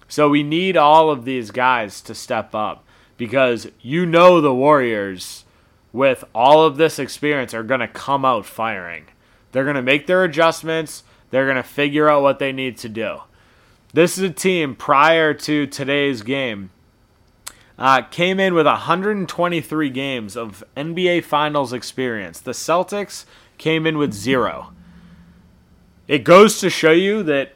So 0.07 0.29
we 0.29 0.43
need 0.43 0.77
all 0.77 1.09
of 1.09 1.25
these 1.25 1.49
guys 1.49 2.01
to 2.01 2.13
step 2.13 2.53
up 2.53 2.83
because 3.17 3.71
you 3.81 4.05
know 4.05 4.39
the 4.39 4.53
Warriors, 4.53 5.43
with 5.91 6.23
all 6.35 6.63
of 6.63 6.77
this 6.77 6.99
experience, 6.99 7.51
are 7.55 7.63
going 7.63 7.79
to 7.79 7.87
come 7.87 8.23
out 8.23 8.45
firing. 8.45 9.05
They're 9.51 9.63
going 9.63 9.75
to 9.75 9.81
make 9.81 10.05
their 10.05 10.23
adjustments, 10.23 11.01
they're 11.31 11.45
going 11.45 11.55
to 11.55 11.63
figure 11.63 12.07
out 12.07 12.21
what 12.21 12.37
they 12.37 12.51
need 12.51 12.77
to 12.77 12.89
do. 12.89 13.21
This 13.91 14.19
is 14.19 14.23
a 14.23 14.29
team 14.29 14.75
prior 14.75 15.33
to 15.33 15.65
today's 15.65 16.21
game. 16.21 16.69
Uh, 17.79 18.01
came 18.01 18.41
in 18.41 18.53
with 18.53 18.65
123 18.65 19.89
games 19.89 20.35
of 20.35 20.65
NBA 20.75 21.23
Finals 21.23 21.71
experience. 21.71 22.41
The 22.41 22.51
Celtics 22.51 23.23
came 23.57 23.87
in 23.87 23.97
with 23.97 24.13
zero. 24.13 24.73
It 26.05 26.25
goes 26.25 26.59
to 26.59 26.69
show 26.69 26.91
you 26.91 27.23
that 27.23 27.53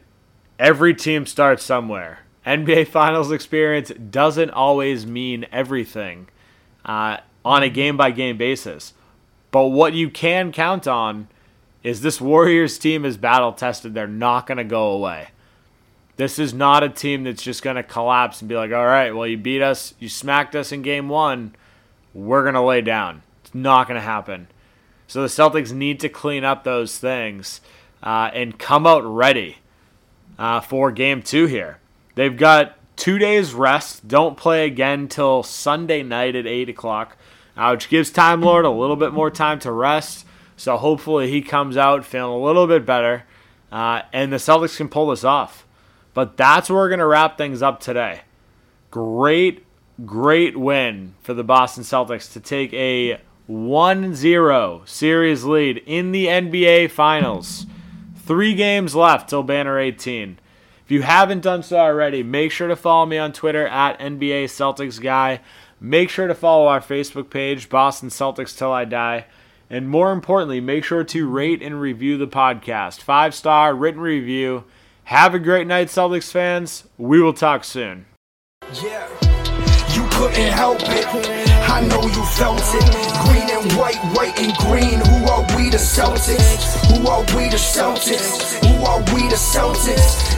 every 0.58 0.94
team 0.94 1.26
starts 1.26 1.66
somewhere. 1.66 2.20
NBA 2.46 2.88
Finals 2.88 3.34
experience 3.34 3.90
doesn't 3.90 4.52
always 4.52 5.06
mean 5.06 5.46
everything 5.52 6.30
uh, 6.86 7.18
on 7.44 7.62
a 7.62 7.70
game 7.70 7.98
by 7.98 8.12
game 8.12 8.38
basis. 8.38 8.94
But 9.52 9.68
what 9.68 9.92
you 9.92 10.10
can 10.10 10.54
count 10.54 10.88
on 10.88 11.28
is 11.84 12.02
this 12.02 12.22
Warriors 12.22 12.78
team 12.80 13.04
is 13.04 13.18
battle 13.18 13.52
tested. 13.52 13.94
They're 13.94 14.08
not 14.08 14.48
going 14.48 14.58
to 14.58 14.64
go 14.64 14.92
away. 14.92 15.30
This 16.16 16.38
is 16.38 16.54
not 16.54 16.84
a 16.84 16.90
team 16.90 17.24
that's 17.24 17.42
just 17.42 17.64
going 17.64 17.76
to 17.76 17.84
collapse 17.84 18.42
and 18.42 18.50
be 18.50 18.56
like, 18.56 18.72
all 18.72 18.86
right, 18.86 19.16
well, 19.16 19.28
you 19.28 19.38
beat 19.38 19.62
us, 19.62 19.96
you 20.00 20.10
smacked 20.10 20.56
us 20.56 20.72
in 20.72 20.84
game 20.84 21.10
one, 21.10 21.56
we're 22.14 22.44
going 22.44 22.54
to 22.54 22.62
lay 22.62 22.82
down. 22.82 23.24
It's 23.44 23.56
not 23.56 23.88
going 23.88 24.00
to 24.00 24.06
happen. 24.06 24.48
So 25.08 25.22
the 25.22 25.28
Celtics 25.28 25.74
need 25.74 26.00
to 26.02 26.10
clean 26.10 26.44
up 26.44 26.64
those 26.64 26.98
things 26.98 27.62
uh, 28.02 28.30
and 28.34 28.60
come 28.60 28.86
out 28.86 29.04
ready 29.04 29.58
uh, 30.38 30.60
for 30.60 30.92
game 30.92 31.22
two 31.22 31.46
here. 31.48 31.80
They've 32.16 32.36
got 32.36 32.78
two 32.96 33.18
days 33.18 33.54
rest. 33.54 34.08
Don't 34.08 34.38
play 34.38 34.66
again 34.66 35.08
till 35.08 35.44
Sunday 35.44 36.04
night 36.04 36.36
at 36.36 36.46
8 36.46 36.70
o'clock, 36.70 37.18
uh, 37.58 37.70
which 37.72 37.90
gives 37.90 38.12
Time 38.12 38.42
Lord 38.42 38.66
a 38.66 38.70
little 38.70 38.96
bit 38.96 39.14
more 39.14 39.32
time 39.32 39.60
to 39.60 39.72
rest. 39.72 40.26
So 40.58 40.78
hopefully 40.78 41.30
he 41.30 41.42
comes 41.42 41.78
out 41.78 42.06
feeling 42.06 42.40
a 42.40 42.44
little 42.44 42.68
bit 42.68 42.86
better, 42.86 43.24
uh, 43.72 44.04
and 44.14 44.32
the 44.32 44.38
Celtics 44.38 44.78
can 44.78 44.90
pull 44.90 45.10
this 45.10 45.24
off. 45.24 45.66
But 46.14 46.38
that's 46.38 46.70
where 46.70 46.80
we're 46.80 46.90
going 46.90 47.00
to 47.00 47.08
wrap 47.08 47.38
things 47.38 47.62
up 47.62 47.80
today. 47.80 48.22
Great, 48.92 49.66
great 50.06 50.58
win 50.58 51.16
for 51.22 51.34
the 51.34 51.44
Boston 51.44 51.84
Celtics 51.84 52.32
to 52.34 52.40
take 52.40 52.74
a 52.74 53.20
1 53.48 54.16
0 54.16 54.84
series 54.86 55.44
lead 55.44 55.82
in 55.86 56.12
the 56.12 56.28
NBA 56.28 56.92
Finals. 56.92 57.66
Three 58.16 58.54
games 58.54 58.96
left 58.96 59.30
till 59.30 59.44
Banner 59.44 59.80
18. 59.80 60.40
If 60.86 60.92
you 60.92 61.02
haven't 61.02 61.42
done 61.42 61.64
so 61.64 61.78
already, 61.78 62.24
make 62.24 62.52
sure 62.52 62.68
to 62.68 62.76
follow 62.76 63.06
me 63.06 63.18
on 63.18 63.34
Twitter 63.34 63.68
at 63.68 64.00
NBA 64.00 64.46
Celtics 64.46 65.02
Guy. 65.02 65.42
Make 65.80 66.10
sure 66.10 66.28
to 66.28 66.36
follow 66.36 66.68
our 66.68 66.80
Facebook 66.80 67.30
page, 67.30 67.68
Boston 67.70 68.10
Celtics 68.10 68.58
Till 68.58 68.72
I 68.72 68.86
Die. 68.86 69.26
And 69.70 69.90
more 69.90 70.12
importantly, 70.12 70.62
make 70.62 70.84
sure 70.84 71.04
to 71.04 71.28
rate 71.28 71.62
and 71.62 71.82
review 71.82 72.18
the 72.18 72.28
podcast. 72.28 73.02
Five 73.02 73.34
star 73.34 73.74
written 73.74 74.02
review. 74.02 74.66
Have 75.06 75.36
a 75.36 75.40
great 75.40 75.68
night, 75.68 75.88
Celtics 75.88 76.32
fans. 76.32 76.86
We 76.98 77.22
will 77.22 77.34
talk 77.34 77.64
soon. 77.64 78.06
Yeah, 78.82 79.08
you 79.94 80.08
couldn't 80.12 80.52
help 80.54 80.80
it. 80.82 81.06
I 81.70 81.82
know 81.82 82.02
you 82.02 82.24
felt 82.38 82.62
it. 82.62 82.88
Green 83.26 83.50
and 83.52 83.72
white, 83.74 84.00
white 84.16 84.40
and 84.40 84.56
green. 84.64 85.00
Who 85.04 85.30
are 85.30 85.46
we 85.58 85.70
the 85.70 85.78
Celtics? 85.78 86.80
Who 86.88 87.08
are 87.08 87.22
we 87.36 87.50
the 87.50 87.58
Celtics? 87.58 88.64
Who 88.66 88.86
are 88.86 89.00
we 89.14 89.28
the 89.28 89.36
Celtics? 89.36 90.24